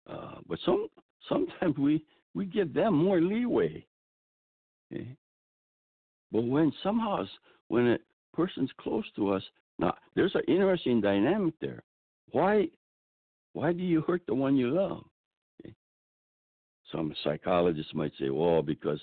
uh, 0.08 0.36
but 0.48 0.58
some 0.64 0.88
sometimes 1.28 1.76
we 1.78 2.04
we 2.34 2.46
give 2.46 2.72
them 2.72 2.94
more 2.94 3.20
leeway. 3.20 3.84
Okay, 4.92 5.16
but 6.32 6.42
when 6.42 6.72
somehow 6.82 7.24
when 7.68 7.88
a 7.88 7.98
person's 8.34 8.70
close 8.78 9.04
to 9.16 9.32
us, 9.32 9.42
now 9.78 9.94
there's 10.14 10.34
an 10.34 10.42
interesting 10.48 11.00
dynamic 11.00 11.54
there. 11.60 11.82
Why 12.32 12.68
why 13.52 13.72
do 13.72 13.82
you 13.82 14.02
hurt 14.02 14.22
the 14.26 14.34
one 14.34 14.56
you 14.56 14.70
love? 14.70 15.04
Okay. 15.60 15.74
Some 16.92 17.14
psychologists 17.24 17.94
might 17.94 18.12
say, 18.18 18.30
well, 18.30 18.62
because 18.62 19.00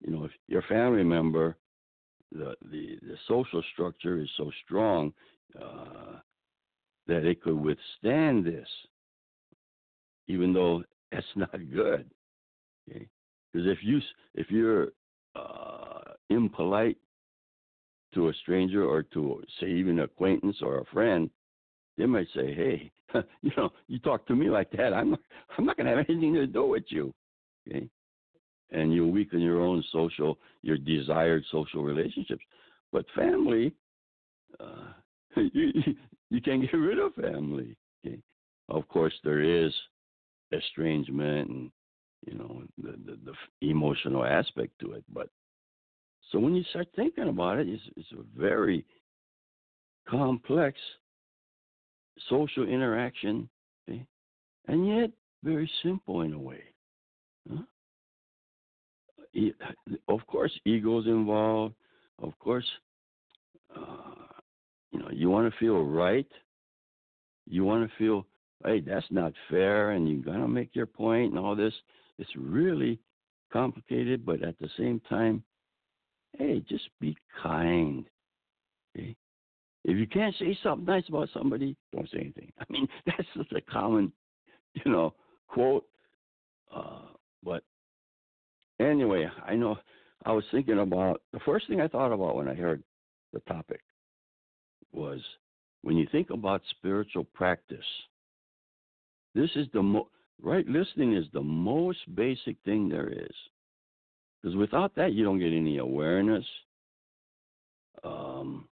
you 0.00 0.12
know 0.12 0.24
if 0.24 0.30
your 0.48 0.62
family 0.62 1.04
member, 1.04 1.56
the 2.32 2.54
the, 2.70 2.98
the 3.02 3.16
social 3.26 3.62
structure 3.72 4.18
is 4.18 4.28
so 4.36 4.50
strong 4.64 5.12
uh, 5.60 6.18
that 7.06 7.24
it 7.24 7.42
could 7.42 7.58
withstand 7.58 8.44
this, 8.44 8.68
even 10.28 10.52
though 10.52 10.84
that's 11.12 11.26
not 11.34 11.50
good. 11.72 12.08
Okay, 12.88 13.08
because 13.52 13.66
if 13.66 13.78
you 13.82 14.00
if 14.34 14.50
you're 14.50 14.88
uh, 15.34 15.69
impolite 16.30 16.96
to 18.14 18.28
a 18.28 18.34
stranger 18.42 18.84
or 18.84 19.02
to 19.02 19.42
say 19.60 19.68
even 19.68 19.98
an 19.98 20.04
acquaintance 20.04 20.56
or 20.62 20.78
a 20.78 20.84
friend, 20.86 21.30
they 21.96 22.06
might 22.06 22.26
say, 22.34 22.54
"Hey, 22.54 22.90
you 23.42 23.52
know, 23.56 23.70
you 23.88 23.98
talk 23.98 24.26
to 24.26 24.34
me 24.34 24.50
like 24.50 24.70
that, 24.72 24.92
I'm 24.94 25.10
not, 25.10 25.20
I'm 25.58 25.64
not 25.64 25.76
going 25.76 25.86
to 25.86 25.96
have 25.96 26.06
anything 26.08 26.34
to 26.34 26.46
do 26.46 26.66
with 26.66 26.84
you." 26.88 27.12
Okay, 27.68 27.88
and 28.70 28.92
you 28.92 29.06
weaken 29.06 29.40
your 29.40 29.60
own 29.60 29.84
social, 29.92 30.38
your 30.62 30.78
desired 30.78 31.44
social 31.50 31.82
relationships. 31.82 32.42
But 32.92 33.04
family, 33.14 33.74
uh, 34.58 34.92
you 35.36 35.72
you 36.30 36.40
can't 36.40 36.62
get 36.62 36.76
rid 36.76 36.98
of 36.98 37.14
family. 37.14 37.76
Okay, 38.04 38.18
of 38.68 38.88
course 38.88 39.14
there 39.24 39.42
is 39.42 39.72
estrangement 40.52 41.48
and 41.48 41.70
you 42.26 42.36
know 42.36 42.62
the, 42.78 42.92
the, 43.04 43.18
the 43.24 43.70
emotional 43.70 44.24
aspect 44.24 44.78
to 44.80 44.92
it, 44.92 45.04
but 45.12 45.28
so 46.30 46.38
when 46.38 46.54
you 46.54 46.64
start 46.70 46.88
thinking 46.94 47.28
about 47.28 47.58
it, 47.58 47.68
it's, 47.68 47.82
it's 47.96 48.12
a 48.12 48.40
very 48.40 48.84
complex 50.08 50.78
social 52.28 52.68
interaction, 52.68 53.48
okay? 53.88 54.06
and 54.68 54.86
yet 54.86 55.10
very 55.42 55.70
simple 55.82 56.22
in 56.22 56.32
a 56.34 56.38
way. 56.38 56.62
Huh? 57.50 57.62
Of 60.08 60.26
course, 60.26 60.52
ego's 60.64 61.06
involved. 61.06 61.74
Of 62.20 62.38
course, 62.38 62.66
uh, 63.74 64.14
you 64.92 64.98
know 64.98 65.08
you 65.12 65.30
want 65.30 65.50
to 65.50 65.58
feel 65.58 65.84
right. 65.84 66.26
You 67.46 67.64
want 67.64 67.88
to 67.88 67.96
feel, 67.96 68.26
hey, 68.64 68.80
that's 68.80 69.06
not 69.10 69.32
fair, 69.48 69.92
and 69.92 70.08
you're 70.08 70.22
gonna 70.22 70.48
make 70.48 70.74
your 70.74 70.86
point 70.86 71.30
and 71.30 71.38
all 71.38 71.56
this. 71.56 71.72
It's 72.18 72.30
really 72.36 72.98
complicated, 73.52 74.26
but 74.26 74.42
at 74.42 74.58
the 74.58 74.68
same 74.76 75.00
time, 75.08 75.42
hey, 76.36 76.62
just 76.68 76.88
be 77.00 77.16
kind. 77.42 78.04
Okay? 78.96 79.16
If 79.84 79.96
you 79.96 80.06
can't 80.06 80.34
say 80.38 80.56
something 80.62 80.84
nice 80.84 81.08
about 81.08 81.28
somebody, 81.32 81.76
don't 81.92 82.08
say 82.10 82.18
anything. 82.20 82.52
I 82.58 82.64
mean, 82.68 82.86
that's 83.06 83.28
just 83.36 83.52
a 83.52 83.60
common, 83.60 84.12
you 84.74 84.90
know, 84.90 85.14
quote. 85.48 85.84
Uh, 86.74 87.00
but 87.42 87.62
anyway, 88.78 89.28
I 89.46 89.54
know 89.54 89.76
I 90.24 90.32
was 90.32 90.44
thinking 90.50 90.78
about 90.78 91.22
the 91.32 91.40
first 91.40 91.68
thing 91.68 91.80
I 91.80 91.88
thought 91.88 92.12
about 92.12 92.36
when 92.36 92.48
I 92.48 92.54
heard 92.54 92.82
the 93.32 93.40
topic 93.40 93.80
was 94.92 95.20
when 95.82 95.96
you 95.96 96.06
think 96.12 96.30
about 96.30 96.62
spiritual 96.70 97.24
practice, 97.24 97.78
this 99.34 99.50
is 99.54 99.66
the 99.72 99.82
mo- 99.82 100.08
right 100.42 100.66
listening 100.66 101.14
is 101.14 101.26
the 101.32 101.42
most 101.42 101.98
basic 102.14 102.56
thing 102.64 102.88
there 102.88 103.08
is. 103.08 103.34
Because 104.40 104.56
without 104.56 104.94
that, 104.96 105.12
you 105.12 105.24
don't 105.24 105.38
get 105.38 105.52
any 105.52 105.78
awareness. 105.78 106.44
Um, 108.02 108.68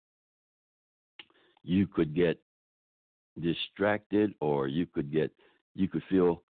you 1.63 1.87
could 1.87 2.15
get 2.15 2.39
distracted, 3.41 4.35
or 4.41 4.69
you 4.69 4.87
could 4.87 5.13
get, 5.13 5.33
you 5.75 5.89
could 5.89 6.03
feel 6.09 6.43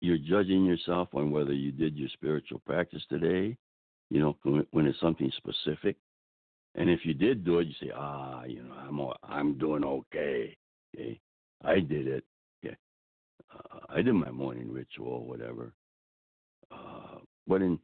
you're 0.00 0.18
judging 0.18 0.64
yourself 0.64 1.08
on 1.14 1.30
whether 1.30 1.52
you 1.52 1.72
did 1.72 1.96
your 1.96 2.08
spiritual 2.10 2.60
practice 2.66 3.02
today. 3.08 3.56
You 4.10 4.20
know, 4.20 4.66
when 4.70 4.86
it's 4.86 5.00
something 5.00 5.30
specific, 5.36 5.96
and 6.74 6.90
if 6.90 7.04
you 7.04 7.14
did 7.14 7.44
do 7.44 7.58
it, 7.60 7.68
you 7.68 7.74
say, 7.80 7.92
ah, 7.94 8.44
you 8.44 8.62
know, 8.62 8.74
I'm 8.74 9.00
I'm 9.22 9.58
doing 9.58 9.84
okay. 9.84 10.56
Okay, 10.94 11.20
I 11.64 11.80
did 11.80 12.06
it. 12.06 12.24
Yeah, 12.62 12.74
uh, 13.52 13.78
I 13.88 14.02
did 14.02 14.12
my 14.14 14.30
morning 14.30 14.70
ritual, 14.70 15.26
whatever. 15.26 15.72
But 17.46 17.62
in 17.62 17.78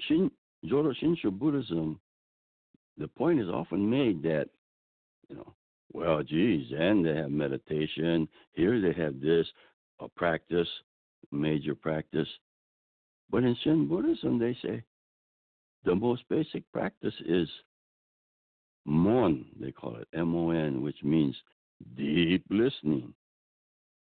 Shin, 0.00 0.30
Jodo 0.64 0.94
Shinshu 1.02 1.30
Buddhism, 1.30 1.98
the 2.96 3.08
point 3.08 3.40
is 3.40 3.48
often 3.48 3.88
made 3.88 4.22
that, 4.22 4.48
you 5.28 5.36
know, 5.36 5.54
well, 5.92 6.22
geez, 6.22 6.70
and 6.76 7.04
they 7.04 7.14
have 7.16 7.30
meditation. 7.30 8.28
Here 8.52 8.80
they 8.80 8.92
have 9.00 9.20
this, 9.20 9.46
a 10.00 10.08
practice, 10.08 10.68
major 11.32 11.74
practice. 11.74 12.28
But 13.30 13.44
in 13.44 13.56
Shin 13.62 13.88
Buddhism, 13.88 14.38
they 14.38 14.56
say 14.62 14.82
the 15.84 15.94
most 15.94 16.22
basic 16.28 16.70
practice 16.72 17.14
is 17.26 17.48
Mon, 18.84 19.44
they 19.60 19.70
call 19.70 19.96
it 19.96 20.08
M 20.14 20.34
O 20.34 20.50
N, 20.50 20.82
which 20.82 21.02
means 21.02 21.36
deep 21.96 22.42
listening, 22.50 23.12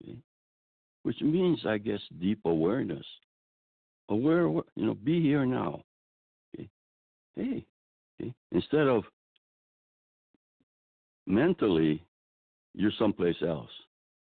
okay? 0.02 0.18
which 1.02 1.20
means, 1.20 1.60
I 1.66 1.78
guess, 1.78 2.00
deep 2.20 2.40
awareness 2.44 3.06
aware, 4.08 4.48
you 4.48 4.86
know, 4.86 4.94
be 4.94 5.20
here 5.20 5.46
now. 5.46 5.82
Okay? 6.54 6.68
Hey, 7.36 7.66
okay? 8.20 8.34
instead 8.52 8.88
of 8.88 9.04
mentally, 11.26 12.02
you're 12.74 12.92
someplace 12.98 13.36
else, 13.46 13.70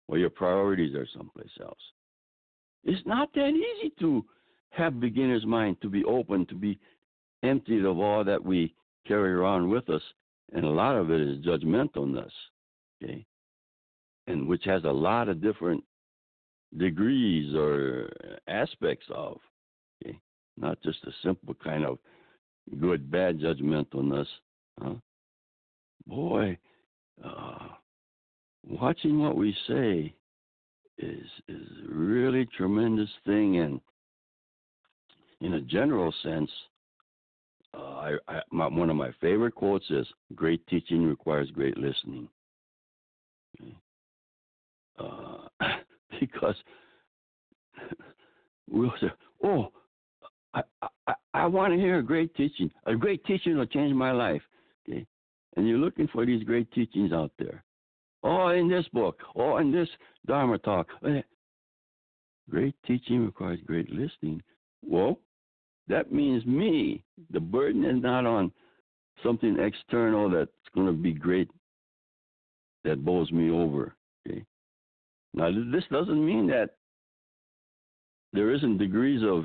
or 0.08 0.18
your 0.18 0.30
priorities 0.30 0.94
are 0.94 1.06
someplace 1.16 1.50
else. 1.60 1.78
It's 2.84 3.06
not 3.06 3.32
that 3.34 3.48
easy 3.48 3.92
to 4.00 4.24
have 4.70 5.00
beginner's 5.00 5.46
mind, 5.46 5.76
to 5.82 5.88
be 5.88 6.04
open, 6.04 6.46
to 6.46 6.54
be 6.54 6.78
emptied 7.42 7.84
of 7.84 7.98
all 7.98 8.24
that 8.24 8.42
we 8.42 8.74
carry 9.06 9.32
around 9.32 9.68
with 9.68 9.88
us, 9.90 10.02
and 10.52 10.64
a 10.64 10.70
lot 10.70 10.96
of 10.96 11.10
it 11.10 11.20
is 11.20 11.44
judgmentalness, 11.44 12.30
okay, 13.02 13.24
and 14.26 14.46
which 14.46 14.64
has 14.64 14.84
a 14.84 14.90
lot 14.90 15.28
of 15.28 15.42
different 15.42 15.82
degrees 16.76 17.54
or 17.54 18.10
aspects 18.48 19.06
of. 19.10 19.38
Not 20.56 20.80
just 20.82 20.98
a 21.04 21.12
simple 21.22 21.54
kind 21.54 21.84
of 21.84 21.98
good 22.80 23.10
bad 23.10 23.38
judgmentalness. 23.38 24.26
Huh? 24.80 24.94
Boy, 26.06 26.58
uh, 27.24 27.68
watching 28.66 29.18
what 29.20 29.36
we 29.36 29.56
say 29.66 30.14
is 30.98 31.26
is 31.48 31.66
really 31.88 32.46
tremendous 32.56 33.08
thing, 33.24 33.58
and 33.58 33.80
in 35.40 35.54
a 35.54 35.60
general 35.60 36.12
sense, 36.22 36.50
uh, 37.74 37.78
I, 37.78 38.16
I 38.28 38.40
my, 38.50 38.66
one 38.66 38.90
of 38.90 38.96
my 38.96 39.10
favorite 39.20 39.54
quotes 39.54 39.88
is 39.90 40.06
"Great 40.34 40.66
teaching 40.66 41.06
requires 41.06 41.50
great 41.50 41.78
listening," 41.78 42.28
okay? 43.60 43.76
uh, 44.98 45.48
because 46.20 46.56
we'll 48.70 48.92
say, 49.00 49.10
"Oh, 49.44 49.72
I, 50.54 50.62
I, 51.06 51.14
I 51.34 51.46
want 51.46 51.72
to 51.72 51.78
hear 51.78 51.98
a 51.98 52.02
great 52.02 52.34
teaching. 52.34 52.70
A 52.86 52.94
great 52.94 53.24
teaching 53.24 53.56
will 53.56 53.66
change 53.66 53.94
my 53.94 54.12
life. 54.12 54.42
Okay, 54.88 55.06
and 55.56 55.68
you're 55.68 55.78
looking 55.78 56.08
for 56.08 56.26
these 56.26 56.44
great 56.44 56.70
teachings 56.72 57.12
out 57.12 57.32
there. 57.38 57.64
Oh, 58.22 58.48
in 58.48 58.68
this 58.68 58.86
book. 58.92 59.18
Oh, 59.34 59.56
in 59.56 59.72
this 59.72 59.88
Dharma 60.26 60.58
talk. 60.58 60.86
Eh, 61.06 61.22
great 62.50 62.74
teaching 62.86 63.24
requires 63.24 63.58
great 63.66 63.90
listening. 63.90 64.42
Well, 64.84 65.18
that 65.88 66.12
means 66.12 66.44
me. 66.46 67.02
The 67.30 67.40
burden 67.40 67.84
is 67.84 68.02
not 68.02 68.26
on 68.26 68.52
something 69.22 69.58
external 69.58 70.30
that's 70.30 70.50
going 70.74 70.86
to 70.86 70.92
be 70.92 71.12
great 71.12 71.50
that 72.84 73.04
bowls 73.04 73.30
me 73.30 73.50
over. 73.50 73.94
Okay. 74.26 74.44
Now, 75.34 75.50
this 75.50 75.84
doesn't 75.90 76.24
mean 76.24 76.46
that 76.48 76.70
there 78.32 78.52
isn't 78.52 78.78
degrees 78.78 79.22
of 79.24 79.44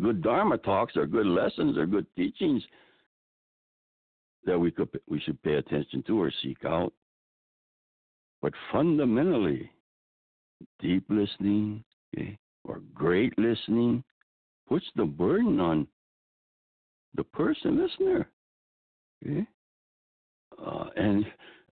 good 0.00 0.22
Dharma 0.22 0.58
talks 0.58 0.96
or 0.96 1.06
good 1.06 1.26
lessons 1.26 1.76
or 1.76 1.86
good 1.86 2.06
teachings 2.16 2.62
that 4.44 4.58
we 4.58 4.70
could 4.70 4.88
we 5.08 5.20
should 5.20 5.40
pay 5.42 5.54
attention 5.54 6.02
to 6.06 6.20
or 6.20 6.32
seek 6.42 6.64
out. 6.64 6.92
But 8.42 8.54
fundamentally, 8.72 9.70
deep 10.80 11.04
listening 11.08 11.84
okay, 12.14 12.38
or 12.64 12.80
great 12.94 13.38
listening 13.38 14.02
puts 14.68 14.86
the 14.96 15.04
burden 15.04 15.60
on 15.60 15.86
the 17.14 17.24
person 17.24 17.82
listener. 17.82 18.28
Okay? 19.24 19.46
Uh, 20.64 20.84
and 20.96 21.26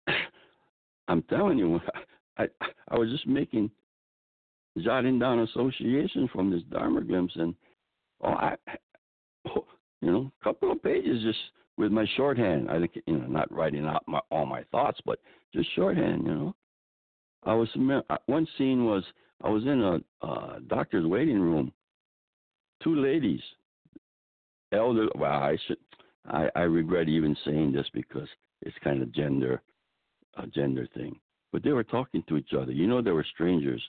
I'm 1.08 1.22
telling 1.22 1.58
you, 1.58 1.80
I 2.38 2.46
I 2.88 2.98
was 2.98 3.10
just 3.10 3.26
making 3.26 3.70
jotting 4.78 5.18
down 5.18 5.40
associations 5.40 6.30
from 6.32 6.50
this 6.50 6.62
Dharma 6.70 7.02
glimpse, 7.02 7.34
and 7.36 7.54
oh, 8.22 8.28
I, 8.28 8.56
oh, 9.48 9.64
you 10.00 10.10
know, 10.10 10.32
a 10.40 10.44
couple 10.44 10.72
of 10.72 10.82
pages 10.82 11.22
just 11.22 11.38
with 11.76 11.92
my 11.92 12.06
shorthand. 12.16 12.70
I 12.70 12.78
think 12.78 12.98
you 13.06 13.18
know, 13.18 13.26
not 13.26 13.52
writing 13.52 13.86
out 13.86 14.04
my, 14.06 14.20
all 14.30 14.46
my 14.46 14.62
thoughts, 14.70 15.00
but 15.04 15.18
just 15.54 15.74
shorthand. 15.74 16.22
You 16.24 16.34
know, 16.34 16.54
I 17.44 17.54
was 17.54 17.68
one 18.26 18.46
scene 18.58 18.84
was 18.84 19.04
I 19.42 19.48
was 19.48 19.64
in 19.64 20.02
a 20.22 20.60
doctor's 20.68 21.06
waiting 21.06 21.40
room. 21.40 21.72
Two 22.82 22.96
ladies, 22.96 23.40
elder. 24.72 25.08
Well, 25.14 25.30
I 25.30 25.56
should. 25.66 25.78
I, 26.26 26.48
I 26.54 26.60
regret 26.60 27.08
even 27.08 27.36
saying 27.44 27.72
this 27.72 27.86
because 27.92 28.28
it's 28.60 28.76
kind 28.84 29.02
of 29.02 29.12
gender, 29.12 29.60
a 30.36 30.46
gender 30.46 30.86
thing. 30.94 31.18
But 31.52 31.64
they 31.64 31.72
were 31.72 31.84
talking 31.84 32.22
to 32.28 32.36
each 32.36 32.54
other. 32.58 32.72
You 32.72 32.86
know, 32.86 33.02
they 33.02 33.10
were 33.10 33.26
strangers, 33.34 33.82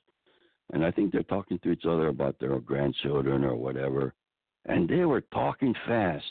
and 0.73 0.83
I 0.83 0.91
think 0.91 1.11
they're 1.11 1.23
talking 1.23 1.59
to 1.59 1.71
each 1.71 1.85
other 1.85 2.07
about 2.07 2.39
their 2.39 2.59
grandchildren 2.59 3.43
or 3.43 3.55
whatever. 3.55 4.13
And 4.65 4.87
they 4.87 5.05
were 5.05 5.21
talking 5.21 5.75
fast 5.85 6.25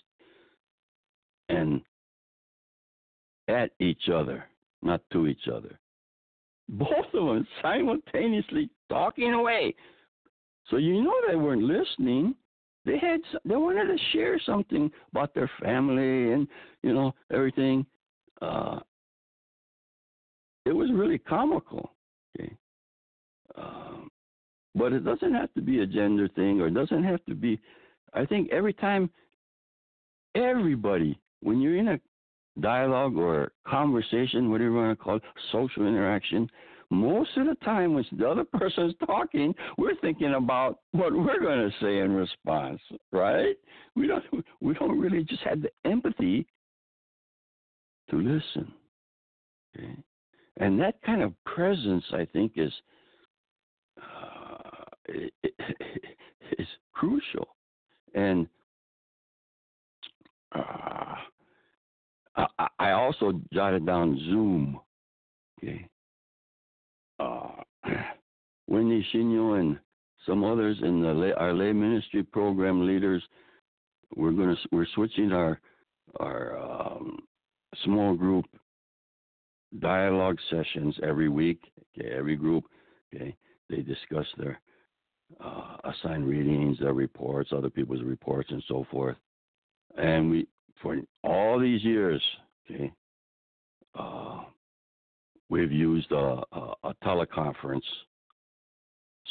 and 1.49 1.83
at 3.49 3.73
each 3.79 4.09
other, 4.09 4.45
not 4.83 5.03
to 5.13 5.27
each 5.27 5.49
other 5.53 5.79
both 6.69 7.07
of 7.15 7.27
them 7.27 7.47
simultaneously 7.61 8.71
talking 8.89 9.35
away. 9.35 9.75
So 10.69 10.77
you 10.77 11.03
know 11.03 11.15
they 11.29 11.37
weren't 11.37 11.63
listening. 11.63 12.35
They 12.85 12.99
had 12.99 13.21
they 13.45 13.57
wanted 13.57 13.87
to 13.87 14.05
share 14.13 14.41
something 14.45 14.91
about 15.13 15.35
their 15.35 15.51
family 15.63 16.33
and 16.33 16.49
you 16.83 16.95
know 16.95 17.15
everything. 17.33 17.85
Uh, 18.41 18.81
it 20.65 20.73
was 20.73 20.91
really 20.93 21.19
comical. 21.19 21.93
Okay. 22.39 22.55
Um, 23.57 24.09
but 24.75 24.93
it 24.93 25.05
doesn't 25.05 25.35
have 25.35 25.53
to 25.55 25.61
be 25.61 25.81
a 25.81 25.87
gender 25.87 26.29
thing, 26.29 26.61
or 26.61 26.69
it 26.69 26.75
doesn't 26.75 27.05
have 27.05 27.25
to 27.27 27.35
be. 27.35 27.61
I 28.15 28.27
think 28.27 28.51
every 28.51 28.73
time, 28.73 29.11
everybody, 30.35 31.19
when 31.41 31.61
you're 31.61 31.77
in 31.77 31.89
a 31.89 32.01
dialogue 32.61 33.17
or 33.17 33.53
conversation, 33.67 34.51
whatever 34.51 34.71
you 34.71 34.77
want 34.77 34.99
to 34.99 35.03
call 35.03 35.17
it, 35.17 35.23
social 35.51 35.87
interaction, 35.87 36.49
most 36.91 37.31
of 37.39 37.47
the 37.47 37.55
time 37.65 37.95
when 37.95 38.05
the 38.13 38.29
other 38.29 38.45
person 38.53 38.91
is 38.91 38.95
talking, 39.07 39.55
we're 39.79 39.97
thinking 39.97 40.35
about 40.35 40.81
what 40.93 41.13
we're 41.13 41.41
going 41.41 41.71
to 41.71 41.75
say 41.81 41.99
in 41.99 42.13
response, 42.13 42.81
right? 43.11 43.57
We 43.97 44.07
don't 44.07 44.25
we 44.61 44.75
don't 44.75 45.01
really 45.01 45.25
just 45.25 45.43
have 45.43 45.63
the 45.63 45.71
empathy 45.85 46.47
to 48.11 48.17
listen. 48.17 48.73
Okay? 49.77 49.97
And 50.59 50.79
that 50.81 51.01
kind 51.03 51.23
of 51.23 51.33
presence, 51.45 52.05
I 52.13 52.27
think, 52.27 52.53
is 52.57 52.73
uh, 53.99 54.85
is 56.59 56.67
crucial. 56.93 57.49
And 58.15 58.47
uh, 60.55 61.15
I, 62.79 62.91
also 62.93 63.41
jotted 63.53 63.87
down 63.87 64.19
Zoom. 64.27 64.81
Okay. 65.59 65.87
Uh, 67.19 67.63
Wendy 68.69 69.07
Shinyo 69.13 69.61
and 69.61 69.79
some 70.27 70.45
others 70.45 70.79
in 70.83 71.03
the 71.03 71.13
lay, 71.13 71.33
our 71.33 71.53
lay 71.53 71.73
ministry 71.73 72.23
program 72.23 72.87
leaders, 72.87 73.23
we're 74.17 74.33
gonna 74.33 74.57
we're 74.71 74.87
switching 74.95 75.33
our 75.33 75.61
our 76.21 76.59
um, 76.59 77.19
small 77.85 78.15
group 78.15 78.45
dialogue 79.79 80.39
sessions 80.51 80.97
every 81.03 81.29
week. 81.29 81.61
Okay, 81.99 82.11
every 82.11 82.37
group, 82.37 82.65
okay, 83.15 83.35
they 83.69 83.83
discuss 83.83 84.27
their 84.37 84.61
uh, 85.41 85.77
assigned 85.85 86.27
readings, 86.27 86.79
their 86.79 86.95
reports, 86.95 87.51
other 87.53 87.71
people's 87.71 88.03
reports, 88.03 88.51
and 88.51 88.63
so 88.69 88.87
forth. 88.91 89.17
And 89.97 90.31
we 90.31 90.47
for 90.81 90.97
all 91.23 91.61
these 91.61 91.83
years, 91.85 92.21
okay, 92.65 92.93
uh, 93.95 94.41
we've 95.49 95.73
used 95.73 96.11
a, 96.13 96.43
a, 96.53 96.75
a, 96.85 96.95
teleconference 97.05 97.83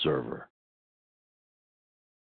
server. 0.03 0.47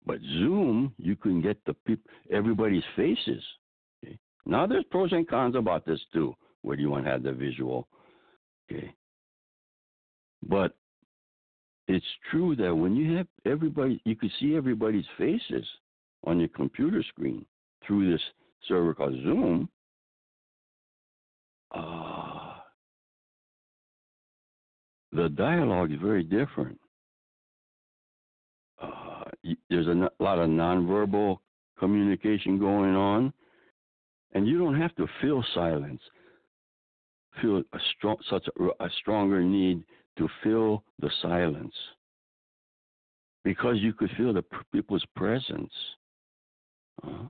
But 0.06 0.20
Zoom, 0.22 0.94
you 0.98 1.16
can 1.18 1.42
get 1.42 1.58
the 1.66 1.74
people, 1.74 2.10
everybody's 2.32 2.84
faces. 2.96 3.44
Okay? 4.06 4.18
Now 4.46 4.66
there's 4.66 4.86
pros 4.90 5.12
and 5.12 5.28
cons 5.28 5.56
about 5.56 5.86
this 5.86 6.00
too. 6.14 6.34
Where 6.62 6.78
do 6.78 6.82
you 6.82 6.90
want 6.90 7.06
to 7.06 7.12
have 7.12 7.24
the 7.24 7.34
visual? 7.34 7.88
Okay. 8.72 8.94
But 10.48 10.76
it's 11.88 12.06
true 12.30 12.56
that 12.58 12.76
when 12.76 12.96
you 12.96 13.16
have 13.18 13.28
everybody, 13.46 14.02
you 14.06 14.16
can 14.16 14.32
see 14.40 14.56
everybody's 14.56 15.06
faces 15.18 15.66
on 16.26 16.40
your 16.40 16.50
computer 16.50 17.04
screen 17.10 17.46
through 17.86 18.12
this 18.12 18.22
server 18.68 18.94
called 18.94 19.14
Zoom, 19.24 19.70
uh, 21.74 22.54
the 25.12 25.30
dialogue 25.30 25.92
is 25.92 26.00
very 26.02 26.24
different. 26.24 26.80
Uh, 28.82 29.24
there's 29.70 29.88
a 29.88 30.10
lot 30.22 30.40
of 30.40 30.50
nonverbal 30.50 31.38
communication 31.80 32.60
going 32.60 32.96
on, 32.96 33.32
and 34.34 34.48
you 34.48 34.60
don't 34.60 34.80
have 34.80 34.96
to 34.96 35.08
feel 35.22 35.44
silence. 35.54 36.02
Feel 37.42 37.60
a 37.74 37.80
strong, 37.96 38.18
such 38.30 38.46
a, 38.60 38.84
a 38.84 38.90
stronger 39.00 39.42
need 39.42 39.84
to 40.18 40.28
fill 40.44 40.84
the 41.00 41.10
silence 41.22 41.74
because 43.44 43.78
you 43.80 43.94
could 43.94 44.10
feel 44.18 44.34
the 44.34 44.44
people's 44.74 45.06
presence. 45.16 45.72
Uh, 47.04 47.28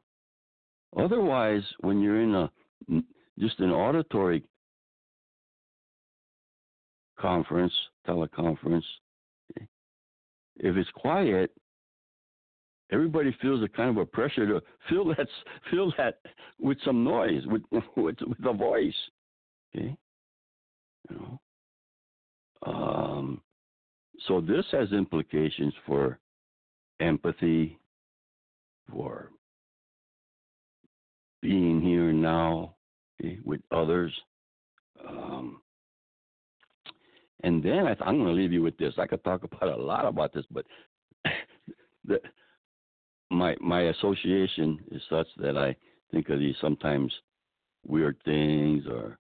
Otherwise, 0.95 1.63
when 1.81 2.01
you're 2.01 2.21
in 2.21 2.33
a 2.33 2.51
just 3.39 3.59
an 3.59 3.71
auditory 3.71 4.43
conference, 7.19 7.73
teleconference, 8.07 8.83
if 9.55 10.75
it's 10.75 10.89
quiet, 10.95 11.51
everybody 12.91 13.35
feels 13.41 13.61
a 13.63 13.67
kind 13.67 13.89
of 13.89 13.97
a 13.97 14.05
pressure 14.05 14.47
to 14.47 14.61
fill 14.89 15.05
that 15.09 15.27
fill 15.69 15.93
that 15.97 16.19
with 16.59 16.77
some 16.85 17.03
noise, 17.03 17.43
with 17.45 17.61
with, 17.97 18.15
with 18.21 18.45
a 18.45 18.53
voice. 18.53 18.95
Okay, 19.75 19.95
you 21.09 21.15
know. 21.15 21.39
Um, 22.65 23.41
so 24.27 24.41
this 24.41 24.65
has 24.71 24.91
implications 24.91 25.73
for 25.85 26.19
empathy, 26.99 27.77
for 28.91 29.31
being 31.41 31.81
here 31.81 32.11
now 32.11 32.75
okay, 33.19 33.33
eh, 33.33 33.35
with 33.45 33.61
others. 33.71 34.13
Um, 35.07 35.61
and 37.43 37.63
then 37.63 37.85
I 37.87 37.91
am 38.09 38.17
going 38.17 38.25
to 38.25 38.31
leave 38.31 38.51
you 38.51 38.63
with 38.63 38.77
this. 38.77 38.93
I 38.97 39.07
could 39.07 39.23
talk 39.23 39.43
about 39.51 39.77
a 39.77 39.81
lot 39.81 40.05
about 40.05 40.33
this, 40.33 40.45
but 40.51 40.65
the, 42.05 42.19
my 43.29 43.55
my 43.59 43.83
association 43.83 44.79
is 44.91 45.01
such 45.09 45.27
that 45.37 45.57
I 45.57 45.75
think 46.11 46.29
of 46.29 46.39
these 46.39 46.55
sometimes 46.61 47.13
weird 47.85 48.17
things 48.23 48.85
or 48.89 49.17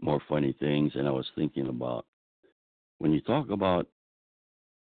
more 0.00 0.20
funny 0.28 0.54
things. 0.60 0.92
And 0.94 1.08
I 1.08 1.10
was 1.10 1.26
thinking 1.34 1.68
about 1.68 2.06
when 2.98 3.12
you 3.12 3.20
talk 3.22 3.50
about 3.50 3.86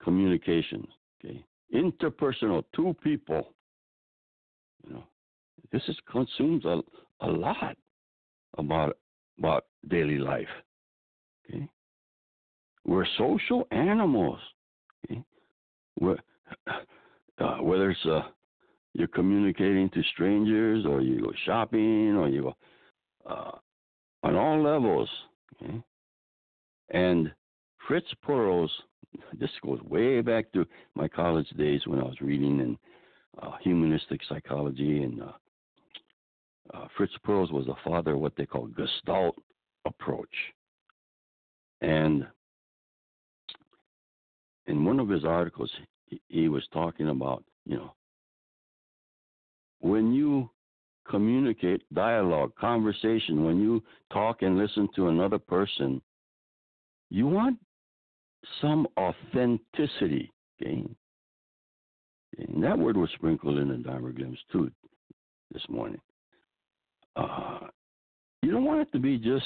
communications, 0.03 0.87
okay, 1.23 1.45
interpersonal, 1.73 2.63
two 2.75 2.95
people 3.03 3.53
You 4.85 4.93
know, 4.93 5.03
this 5.71 5.81
is 5.87 5.97
consumes 6.11 6.65
a 6.65 6.81
a 7.21 7.27
lot 7.27 7.77
about 8.57 8.97
about 9.37 9.65
daily 9.87 10.17
life. 10.17 10.47
Okay, 11.49 11.67
we're 12.85 13.05
social 13.17 13.67
animals. 13.71 14.39
Okay, 15.05 15.23
we're, 15.99 16.17
uh, 17.39 17.57
whether 17.57 17.91
it's 17.91 18.05
uh, 18.05 18.21
you're 18.93 19.07
communicating 19.07 19.89
to 19.91 20.03
strangers 20.13 20.85
or 20.85 21.01
you 21.01 21.21
go 21.21 21.31
shopping 21.45 22.15
or 22.15 22.27
you 22.29 22.41
go 22.43 22.55
uh, 23.29 23.51
on 24.23 24.35
all 24.35 24.61
levels. 24.61 25.09
Okay? 25.61 25.81
And 26.91 27.31
Fritz 27.89 28.07
Perls, 28.23 28.69
this 29.39 29.49
goes 29.65 29.81
way 29.81 30.21
back 30.21 30.51
to 30.53 30.63
my 30.93 31.07
college 31.07 31.49
days 31.57 31.81
when 31.87 31.99
I 31.99 32.03
was 32.03 32.21
reading 32.21 32.59
in 32.59 32.77
uh, 33.41 33.53
humanistic 33.63 34.21
psychology, 34.29 35.01
and 35.01 35.23
uh, 35.23 35.31
uh, 36.75 36.87
Fritz 36.95 37.13
Perls 37.25 37.51
was 37.51 37.65
the 37.65 37.73
father 37.83 38.11
of 38.11 38.19
what 38.19 38.33
they 38.37 38.45
call 38.45 38.67
Gestalt 38.67 39.35
approach. 39.85 40.29
And 41.81 42.27
in 44.67 44.85
one 44.85 44.99
of 44.99 45.09
his 45.09 45.25
articles, 45.25 45.71
he, 46.05 46.21
he 46.27 46.47
was 46.47 46.67
talking 46.71 47.09
about, 47.09 47.43
you 47.65 47.77
know, 47.77 47.95
when 49.79 50.13
you 50.13 50.47
communicate, 51.09 51.81
dialogue, 51.91 52.51
conversation, 52.55 53.45
when 53.45 53.59
you 53.59 53.81
talk 54.13 54.43
and 54.43 54.59
listen 54.59 54.87
to 54.95 55.07
another 55.07 55.39
person, 55.39 55.99
you 57.09 57.25
want 57.25 57.57
some 58.61 58.87
authenticity. 58.97 60.31
Okay? 60.61 60.83
And 62.37 62.63
that 62.63 62.77
word 62.77 62.97
was 62.97 63.09
sprinkled 63.15 63.57
in 63.57 63.69
the 63.69 63.77
Dharma 63.77 64.11
glimpse 64.11 64.39
too 64.51 64.71
this 65.51 65.63
morning. 65.69 65.99
Uh, 67.15 67.59
you 68.41 68.51
don't 68.51 68.65
want 68.65 68.81
it 68.81 68.91
to 68.93 68.99
be 68.99 69.17
just 69.17 69.45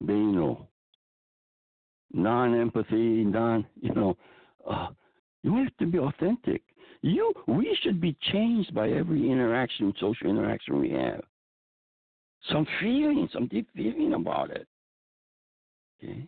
banal, 0.00 0.68
non-empathy, 2.12 3.24
non, 3.24 3.66
you 3.80 3.92
know, 3.94 4.16
uh, 4.68 4.88
you 5.42 5.52
want 5.52 5.68
it 5.68 5.74
to 5.78 5.86
be 5.86 5.98
authentic. 5.98 6.62
You, 7.02 7.32
we 7.46 7.76
should 7.82 8.00
be 8.00 8.16
changed 8.32 8.74
by 8.74 8.90
every 8.90 9.30
interaction, 9.30 9.92
social 9.98 10.28
interaction 10.28 10.80
we 10.80 10.90
have. 10.90 11.22
Some 12.50 12.66
feeling, 12.78 13.28
some 13.32 13.48
deep 13.48 13.68
feeling 13.74 14.14
about 14.14 14.50
it. 14.50 14.66
Okay. 16.02 16.26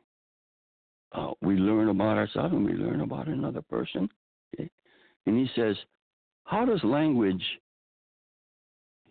Uh, 1.14 1.32
we 1.42 1.56
learn 1.56 1.88
about 1.88 2.16
ourselves 2.16 2.54
and 2.54 2.64
we 2.64 2.72
learn 2.72 3.02
about 3.02 3.28
another 3.28 3.62
person. 3.62 4.08
Okay. 4.54 4.70
And 5.26 5.36
he 5.36 5.48
says, 5.54 5.76
how 6.44 6.64
does 6.64 6.82
language 6.82 7.42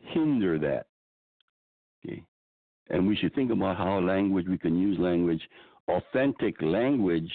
hinder 0.02 0.58
that? 0.60 0.88
Okay. 2.06 2.24
And 2.89 3.08
we 3.08 3.16
should 3.16 3.36
think 3.36 3.52
about 3.52 3.78
how 3.78 3.99
language, 3.99 4.47
we 4.47 4.58
can 4.58 4.78
use 4.78 4.97
language, 4.99 5.41
authentic 5.88 6.62
language 6.62 7.32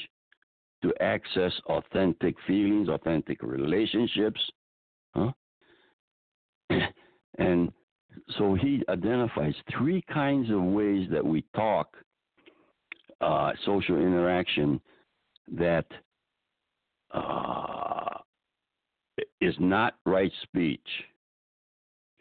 to 0.83 0.93
access 1.01 1.53
authentic 1.67 2.35
feelings, 2.47 2.89
authentic 2.89 3.43
relationships. 3.43 4.41
Huh? 5.15 5.33
and 7.39 7.73
so 8.39 8.55
he 8.55 8.83
identifies 8.89 9.55
three 9.77 10.03
kinds 10.13 10.51
of 10.51 10.63
ways 10.63 11.09
that 11.11 11.25
we 11.25 11.45
talk, 11.55 11.97
uh, 13.21 13.53
social 13.65 13.97
interaction, 13.97 14.81
that 15.53 15.87
uh, 17.13 18.19
is 19.41 19.55
not 19.59 19.95
right 20.05 20.33
speech. 20.43 20.89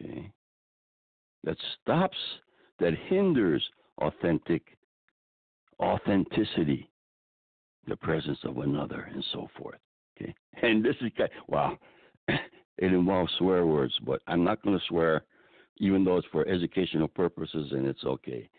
Okay? 0.02 0.32
That 1.44 1.58
stops, 1.82 2.18
that 2.80 2.94
hinders 3.08 3.64
authentic 4.00 4.64
authenticity 5.80 6.90
the 7.88 7.96
presence 7.96 8.40
of 8.44 8.58
another, 8.58 9.10
and 9.14 9.24
so 9.32 9.48
forth. 9.58 9.80
Okay, 10.20 10.34
and 10.62 10.84
this 10.84 10.96
is 11.02 11.12
wow, 11.48 11.78
it 12.28 12.40
involves 12.80 13.32
swear 13.38 13.66
words, 13.66 13.94
but 14.06 14.22
I'm 14.28 14.44
not 14.44 14.62
going 14.64 14.78
to 14.78 14.86
swear, 14.88 15.24
even 15.78 16.04
though 16.04 16.18
it's 16.18 16.28
for 16.32 16.48
educational 16.48 17.08
purposes 17.08 17.72
and 17.72 17.86
it's 17.86 18.04
okay. 18.04 18.50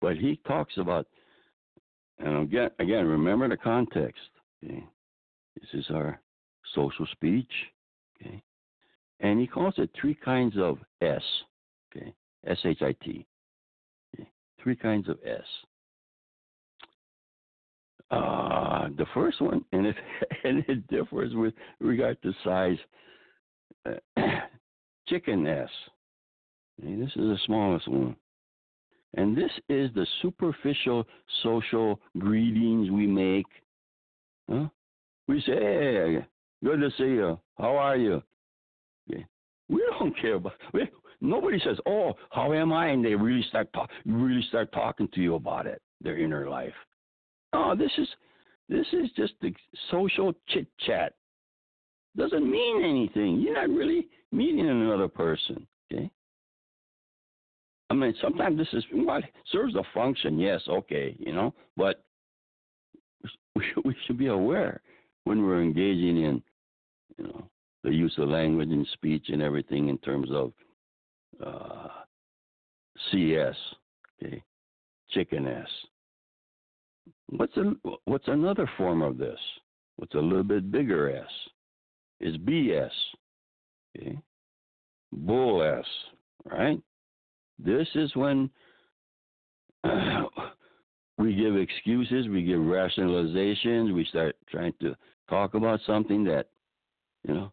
But 0.00 0.16
he 0.16 0.40
talks 0.46 0.74
about, 0.78 1.06
and 2.22 2.42
again, 2.42 2.70
again, 2.78 3.06
remember 3.06 3.48
the 3.48 3.56
context. 3.56 4.20
Okay, 4.64 4.84
this 5.60 5.68
is 5.74 5.86
our 5.90 6.20
social 6.74 7.06
speech. 7.12 7.50
Okay, 8.20 8.42
and 9.20 9.40
he 9.40 9.46
calls 9.46 9.74
it 9.78 9.90
three 10.00 10.14
kinds 10.14 10.56
of 10.58 10.78
S. 11.00 11.22
Okay, 11.94 12.14
S 12.46 12.58
H 12.64 12.82
I 12.82 12.92
T. 13.04 13.26
Okay? 14.14 14.28
Three 14.62 14.76
kinds 14.76 15.08
of 15.08 15.18
S. 15.24 15.40
Uh, 18.10 18.88
the 18.98 19.06
first 19.14 19.40
one, 19.40 19.64
and 19.72 19.86
it 19.86 19.96
and 20.44 20.64
it 20.68 20.86
differs 20.88 21.34
with 21.34 21.54
regard 21.80 22.20
to 22.22 22.32
size. 22.44 22.78
Uh, 23.86 24.20
chicken 25.08 25.46
S. 25.46 25.68
this 26.78 27.08
is 27.08 27.14
the 27.16 27.38
smallest 27.46 27.88
one. 27.88 28.14
And 29.14 29.36
this 29.36 29.50
is 29.68 29.90
the 29.94 30.06
superficial 30.22 31.06
social 31.42 32.00
greetings 32.18 32.90
we 32.90 33.06
make. 33.06 33.46
Huh? 34.50 34.68
We 35.28 35.40
say, 35.42 35.52
hey, 35.52 36.26
good 36.64 36.80
to 36.80 36.90
see 36.96 37.04
you. 37.04 37.38
How 37.58 37.76
are 37.76 37.96
you? 37.96 38.22
Okay. 39.10 39.26
We 39.68 39.82
don't 39.98 40.18
care 40.20 40.34
about. 40.34 40.54
We, 40.72 40.88
nobody 41.20 41.58
says, 41.64 41.78
"Oh, 41.86 42.14
how 42.30 42.52
am 42.52 42.72
I?" 42.72 42.88
and 42.88 43.04
they 43.04 43.14
really 43.14 43.44
start 43.48 43.72
talk, 43.72 43.90
really 44.04 44.44
start 44.48 44.72
talking 44.72 45.08
to 45.14 45.20
you 45.20 45.34
about 45.36 45.66
it, 45.66 45.80
their 46.00 46.18
inner 46.18 46.48
life. 46.48 46.74
Oh, 47.52 47.74
this 47.76 47.90
is 47.98 48.08
this 48.68 48.86
is 48.92 49.10
just 49.16 49.34
the 49.40 49.54
social 49.90 50.34
chit 50.48 50.66
chat. 50.86 51.14
Doesn't 52.16 52.50
mean 52.50 52.84
anything. 52.84 53.40
You're 53.40 53.54
not 53.54 53.74
really 53.74 54.08
meeting 54.30 54.68
another 54.68 55.08
person. 55.08 55.66
Okay. 55.92 56.10
I 57.92 57.94
mean, 57.94 58.14
sometimes 58.22 58.56
this 58.56 58.72
is 58.72 58.84
what 58.90 59.22
serves 59.50 59.74
a 59.74 59.82
function. 59.92 60.38
Yes, 60.38 60.62
okay, 60.66 61.14
you 61.18 61.34
know, 61.34 61.52
but 61.76 62.02
we 63.84 63.94
should, 64.06 64.16
be 64.16 64.28
aware 64.28 64.80
when 65.24 65.42
we're 65.42 65.60
engaging 65.60 66.22
in, 66.22 66.42
you 67.18 67.24
know, 67.24 67.44
the 67.84 67.92
use 67.92 68.14
of 68.16 68.30
language 68.30 68.70
and 68.70 68.86
speech 68.94 69.26
and 69.28 69.42
everything 69.42 69.90
in 69.90 69.98
terms 69.98 70.30
of 70.32 70.52
uh, 71.44 71.88
CS, 73.10 73.54
okay, 74.24 74.42
chicken 75.10 75.46
S. 75.46 75.68
What's 77.28 77.56
a, 77.58 77.74
what's 78.06 78.28
another 78.28 78.70
form 78.78 79.02
of 79.02 79.18
this? 79.18 79.38
What's 79.96 80.14
a 80.14 80.18
little 80.18 80.44
bit 80.44 80.72
bigger 80.72 81.14
S? 81.14 81.30
Is 82.20 82.38
BS. 82.38 82.88
Okay? 83.98 84.18
Bull 85.12 85.62
S, 85.62 85.84
right? 86.50 86.80
This 87.64 87.86
is 87.94 88.14
when 88.16 88.50
we 91.18 91.34
give 91.34 91.56
excuses, 91.56 92.28
we 92.28 92.42
give 92.42 92.58
rationalizations, 92.58 93.94
we 93.94 94.04
start 94.08 94.36
trying 94.50 94.72
to 94.80 94.96
talk 95.28 95.54
about 95.54 95.80
something 95.86 96.24
that, 96.24 96.48
you 97.26 97.34
know, 97.34 97.52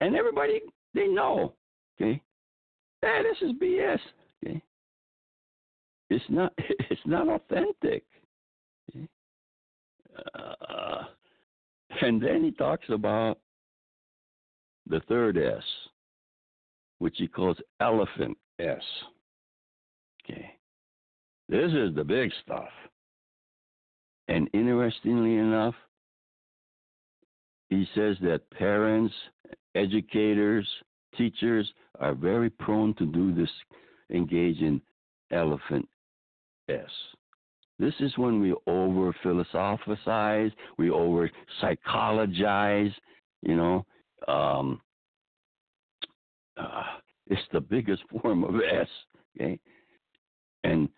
and 0.00 0.14
everybody 0.14 0.60
they 0.94 1.08
know, 1.08 1.54
okay? 2.00 2.22
Yeah, 3.02 3.22
this 3.22 3.48
is 3.48 3.56
BS, 3.60 3.98
okay? 4.44 4.62
It's 6.10 6.24
not 6.28 6.52
it's 6.58 7.00
not 7.04 7.28
authentic. 7.28 8.04
Uh, 10.34 11.04
and 12.00 12.20
then 12.20 12.42
he 12.42 12.50
talks 12.50 12.86
about 12.88 13.38
the 14.88 15.00
third 15.08 15.38
S, 15.38 15.62
which 16.98 17.14
he 17.18 17.28
calls 17.28 17.56
elephant 17.80 18.36
S. 18.58 18.82
Okay. 20.24 20.50
This 21.48 21.72
is 21.72 21.94
the 21.94 22.04
big 22.04 22.30
stuff. 22.44 22.68
And 24.28 24.48
interestingly 24.52 25.36
enough, 25.36 25.74
he 27.70 27.86
says 27.94 28.16
that 28.22 28.50
parents, 28.50 29.14
educators, 29.74 30.66
teachers 31.16 31.70
are 31.98 32.14
very 32.14 32.50
prone 32.50 32.94
to 32.94 33.06
do 33.06 33.34
this, 33.34 33.50
engage 34.10 34.60
in 34.60 34.80
elephant 35.30 35.88
S. 36.68 36.90
This 37.78 37.94
is 38.00 38.16
when 38.18 38.40
we 38.40 38.54
over 38.66 39.14
philosophize, 39.22 40.50
we 40.78 40.90
over 40.90 41.30
psychologize, 41.60 42.90
you 43.42 43.56
know. 43.56 43.86
Um, 44.26 44.80
uh, 46.56 46.82
it's 47.28 47.42
the 47.52 47.60
biggest 47.60 48.02
form 48.22 48.44
of 48.44 48.54
S, 48.56 48.88
okay? 49.36 49.58
And 50.64 50.88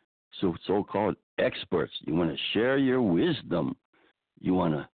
so 0.40 0.54
so 0.66 0.82
called 0.82 1.16
experts, 1.38 1.92
you 2.02 2.14
want 2.14 2.30
to 2.30 2.38
share 2.52 2.78
your 2.78 3.02
wisdom. 3.02 3.76
You 4.40 4.54
want 4.54 4.74
to 4.74 4.88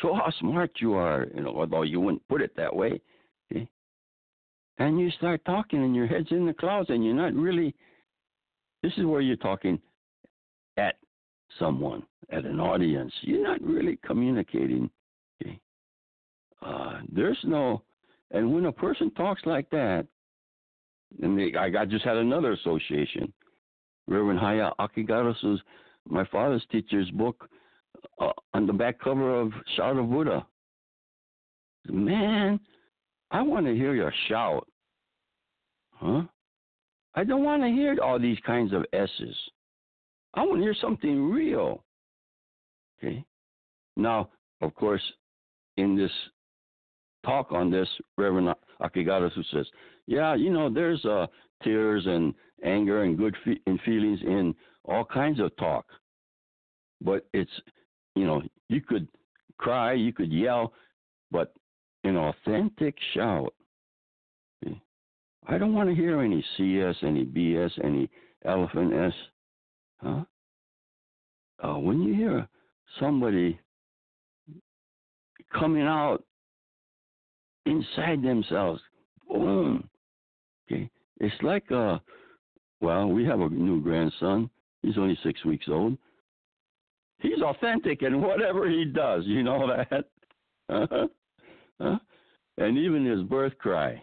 show 0.00 0.14
how 0.14 0.30
smart 0.40 0.72
you 0.80 0.94
are, 0.94 1.26
you 1.34 1.42
know, 1.42 1.54
although 1.56 1.82
you 1.82 2.00
wouldn't 2.00 2.26
put 2.28 2.42
it 2.42 2.56
that 2.56 2.74
way. 2.74 3.00
Okay? 3.52 3.68
and 4.78 4.98
you 4.98 5.10
start 5.12 5.44
talking, 5.44 5.82
and 5.82 5.94
your 5.94 6.06
head's 6.06 6.30
in 6.30 6.46
the 6.46 6.52
clouds, 6.52 6.90
and 6.90 7.04
you're 7.04 7.14
not 7.14 7.34
really. 7.34 7.74
This 8.82 8.92
is 8.96 9.04
where 9.04 9.20
you're 9.20 9.36
talking 9.36 9.80
at 10.76 10.94
someone, 11.58 12.04
at 12.30 12.44
an 12.44 12.60
audience. 12.60 13.12
You're 13.22 13.42
not 13.42 13.60
really 13.60 13.98
communicating. 14.06 14.88
Okay? 15.42 15.58
Uh, 16.64 17.00
there's 17.12 17.38
no, 17.42 17.82
and 18.30 18.52
when 18.52 18.66
a 18.66 18.72
person 18.72 19.10
talks 19.12 19.42
like 19.46 19.68
that, 19.70 20.06
and 21.22 21.38
they, 21.38 21.54
I, 21.56 21.82
I 21.82 21.84
just 21.84 22.04
had 22.04 22.16
another 22.16 22.52
association. 22.52 23.32
Reverend 24.06 24.38
Haya 24.38 24.70
Akegarasu, 24.80 25.58
my 26.08 26.24
father's 26.26 26.64
teacher's 26.70 27.10
book, 27.10 27.48
uh, 28.20 28.32
on 28.54 28.66
the 28.66 28.72
back 28.72 28.98
cover 29.00 29.38
of 29.38 29.52
Shout 29.76 29.96
of 29.96 30.10
Buddha. 30.10 30.46
Man, 31.88 32.60
I 33.30 33.42
want 33.42 33.66
to 33.66 33.74
hear 33.74 33.94
your 33.94 34.12
shout. 34.28 34.66
Huh? 35.94 36.22
I 37.14 37.24
don't 37.24 37.44
want 37.44 37.62
to 37.62 37.68
hear 37.68 37.96
all 38.02 38.18
these 38.18 38.38
kinds 38.46 38.72
of 38.72 38.84
S's. 38.92 39.36
I 40.34 40.42
want 40.42 40.58
to 40.58 40.62
hear 40.62 40.76
something 40.80 41.30
real. 41.30 41.82
Okay? 42.98 43.24
Now, 43.96 44.28
of 44.60 44.74
course, 44.74 45.02
in 45.76 45.96
this 45.96 46.10
talk 47.24 47.52
on 47.52 47.70
this, 47.70 47.88
Reverend 48.16 48.54
Akigara 48.80 49.32
who 49.32 49.42
says, 49.52 49.66
yeah, 50.08 50.34
you 50.34 50.50
know, 50.50 50.72
there's 50.72 51.04
uh, 51.04 51.26
tears 51.62 52.04
and 52.06 52.34
anger 52.64 53.02
and 53.02 53.18
good 53.18 53.36
fe- 53.44 53.60
and 53.66 53.78
feelings 53.82 54.18
in 54.22 54.54
all 54.86 55.04
kinds 55.04 55.38
of 55.38 55.54
talk. 55.58 55.84
But 57.02 57.26
it's, 57.34 57.50
you 58.16 58.26
know, 58.26 58.40
you 58.70 58.80
could 58.80 59.06
cry, 59.58 59.92
you 59.92 60.14
could 60.14 60.32
yell, 60.32 60.72
but 61.30 61.52
an 62.04 62.16
authentic 62.16 62.94
shout. 63.12 63.52
I 65.46 65.56
don't 65.58 65.74
want 65.74 65.90
to 65.90 65.94
hear 65.94 66.20
any 66.22 66.44
CS, 66.56 66.96
any 67.02 67.24
BS, 67.24 67.70
any 67.84 68.10
elephant 68.46 68.94
S. 68.94 69.12
Huh? 70.02 70.24
Uh, 71.62 71.78
when 71.78 72.02
you 72.02 72.14
hear 72.14 72.48
somebody 72.98 73.60
coming 75.52 75.82
out 75.82 76.24
inside 77.66 78.22
themselves, 78.22 78.80
boom. 79.28 79.88
Okay, 80.70 80.90
it's 81.20 81.42
like 81.42 81.70
uh, 81.72 81.98
well, 82.80 83.08
we 83.08 83.24
have 83.24 83.40
a 83.40 83.48
new 83.48 83.80
grandson. 83.80 84.50
He's 84.82 84.98
only 84.98 85.18
six 85.22 85.44
weeks 85.44 85.66
old. 85.68 85.96
He's 87.20 87.42
authentic 87.42 88.02
in 88.02 88.20
whatever 88.20 88.68
he 88.68 88.84
does. 88.84 89.24
You 89.26 89.42
know 89.42 89.66
that. 89.90 90.04
Uh-huh. 90.68 91.08
Huh? 91.80 91.98
And 92.58 92.76
even 92.76 93.04
his 93.06 93.22
birth 93.22 93.56
cry 93.58 94.02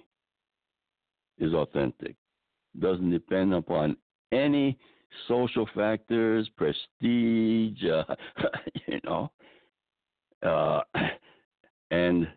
is 1.38 1.54
authentic. 1.54 2.16
Doesn't 2.80 3.12
depend 3.12 3.54
upon 3.54 3.96
any 4.32 4.78
social 5.28 5.68
factors, 5.76 6.50
prestige, 6.58 7.84
uh, 7.86 8.16
you 8.88 9.00
know. 9.04 9.32
Uh, 10.46 10.82
and 11.92 12.28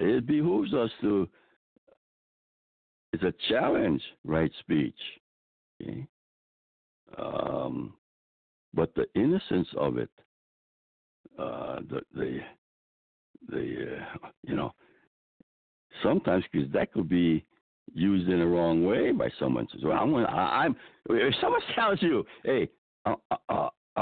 it 0.00 0.26
behooves 0.26 0.74
us 0.74 0.90
to, 1.02 1.28
it's 3.12 3.22
a 3.22 3.34
challenge, 3.48 4.02
right 4.24 4.50
speech. 4.60 4.94
Okay? 5.82 6.06
Um, 7.18 7.94
but 8.72 8.94
the 8.94 9.06
innocence 9.14 9.68
of 9.76 9.98
it, 9.98 10.10
uh, 11.38 11.80
the, 11.88 12.00
the 12.14 12.38
the 13.48 13.96
uh, 14.22 14.28
you 14.42 14.54
know 14.54 14.72
sometimes 16.02 16.44
because 16.52 16.70
that 16.72 16.92
could 16.92 17.08
be 17.08 17.44
used 17.92 18.28
in 18.28 18.38
the 18.38 18.46
wrong 18.46 18.84
way 18.84 19.12
by 19.12 19.28
someone. 19.38 19.66
So 19.80 19.90
I'm 19.90 20.12
gonna, 20.12 20.26
I, 20.26 20.64
I'm 20.64 20.76
if 21.08 21.34
someone 21.40 21.60
tells 21.74 22.00
you, 22.02 22.24
hey, 22.44 22.68
I 23.04 23.14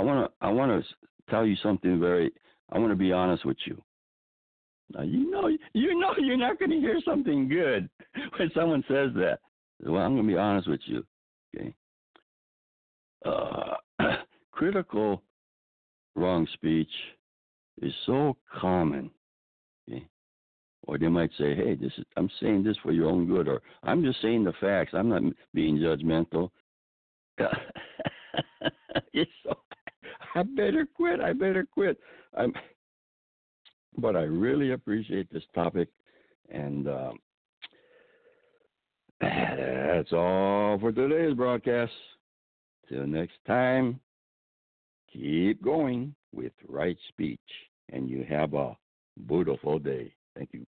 want 0.00 0.30
to 0.30 0.46
I 0.46 0.50
want 0.50 0.84
to 0.84 0.94
tell 1.30 1.46
you 1.46 1.56
something 1.62 1.98
very. 1.98 2.32
I 2.70 2.78
want 2.78 2.92
to 2.92 2.96
be 2.96 3.12
honest 3.12 3.46
with 3.46 3.56
you. 3.64 3.82
Now 4.94 5.02
you 5.02 5.30
know 5.30 5.48
you 5.72 5.98
know 5.98 6.14
you're 6.18 6.36
not 6.36 6.58
going 6.58 6.70
to 6.70 6.80
hear 6.80 6.98
something 7.04 7.48
good 7.48 7.88
when 8.38 8.50
someone 8.54 8.82
says 8.88 9.10
that. 9.16 9.38
Well, 9.84 10.02
I'm 10.02 10.14
going 10.14 10.26
to 10.26 10.32
be 10.32 10.38
honest 10.38 10.68
with 10.68 10.80
you. 10.86 11.04
Okay. 11.56 11.74
Uh, 13.24 13.74
critical 14.50 15.22
wrong 16.16 16.48
speech 16.54 16.90
is 17.80 17.92
so 18.06 18.36
common 18.60 19.10
Okay? 19.88 20.06
or 20.86 20.98
they 20.98 21.08
might 21.08 21.30
say, 21.38 21.54
"Hey, 21.54 21.74
this 21.74 21.92
is 21.98 22.04
I'm 22.16 22.30
saying 22.40 22.64
this 22.64 22.76
for 22.82 22.92
your 22.92 23.10
own 23.10 23.26
good," 23.26 23.48
or 23.48 23.60
"I'm 23.82 24.02
just 24.02 24.22
saying 24.22 24.44
the 24.44 24.52
facts. 24.60 24.92
I'm 24.94 25.08
not 25.08 25.22
being 25.54 25.78
judgmental." 25.78 26.50
so, 27.38 27.48
I 30.34 30.42
better 30.42 30.86
quit. 30.86 31.20
I 31.20 31.32
better 31.32 31.64
quit. 31.64 31.98
I'm, 32.36 32.52
but 33.96 34.16
I 34.16 34.22
really 34.22 34.72
appreciate 34.72 35.32
this 35.32 35.42
topic, 35.54 35.88
and 36.50 36.88
um, 36.88 37.18
that's 39.20 40.12
all 40.12 40.78
for 40.78 40.92
today's 40.92 41.34
broadcast. 41.34 41.92
Till 42.88 43.06
next 43.06 43.36
time, 43.46 44.00
keep 45.12 45.62
going 45.62 46.14
with 46.32 46.52
right 46.66 46.96
speech, 47.08 47.40
and 47.92 48.08
you 48.08 48.24
have 48.28 48.54
a 48.54 48.76
beautiful 49.26 49.78
day. 49.78 50.12
Thank 50.34 50.50
you. 50.52 50.64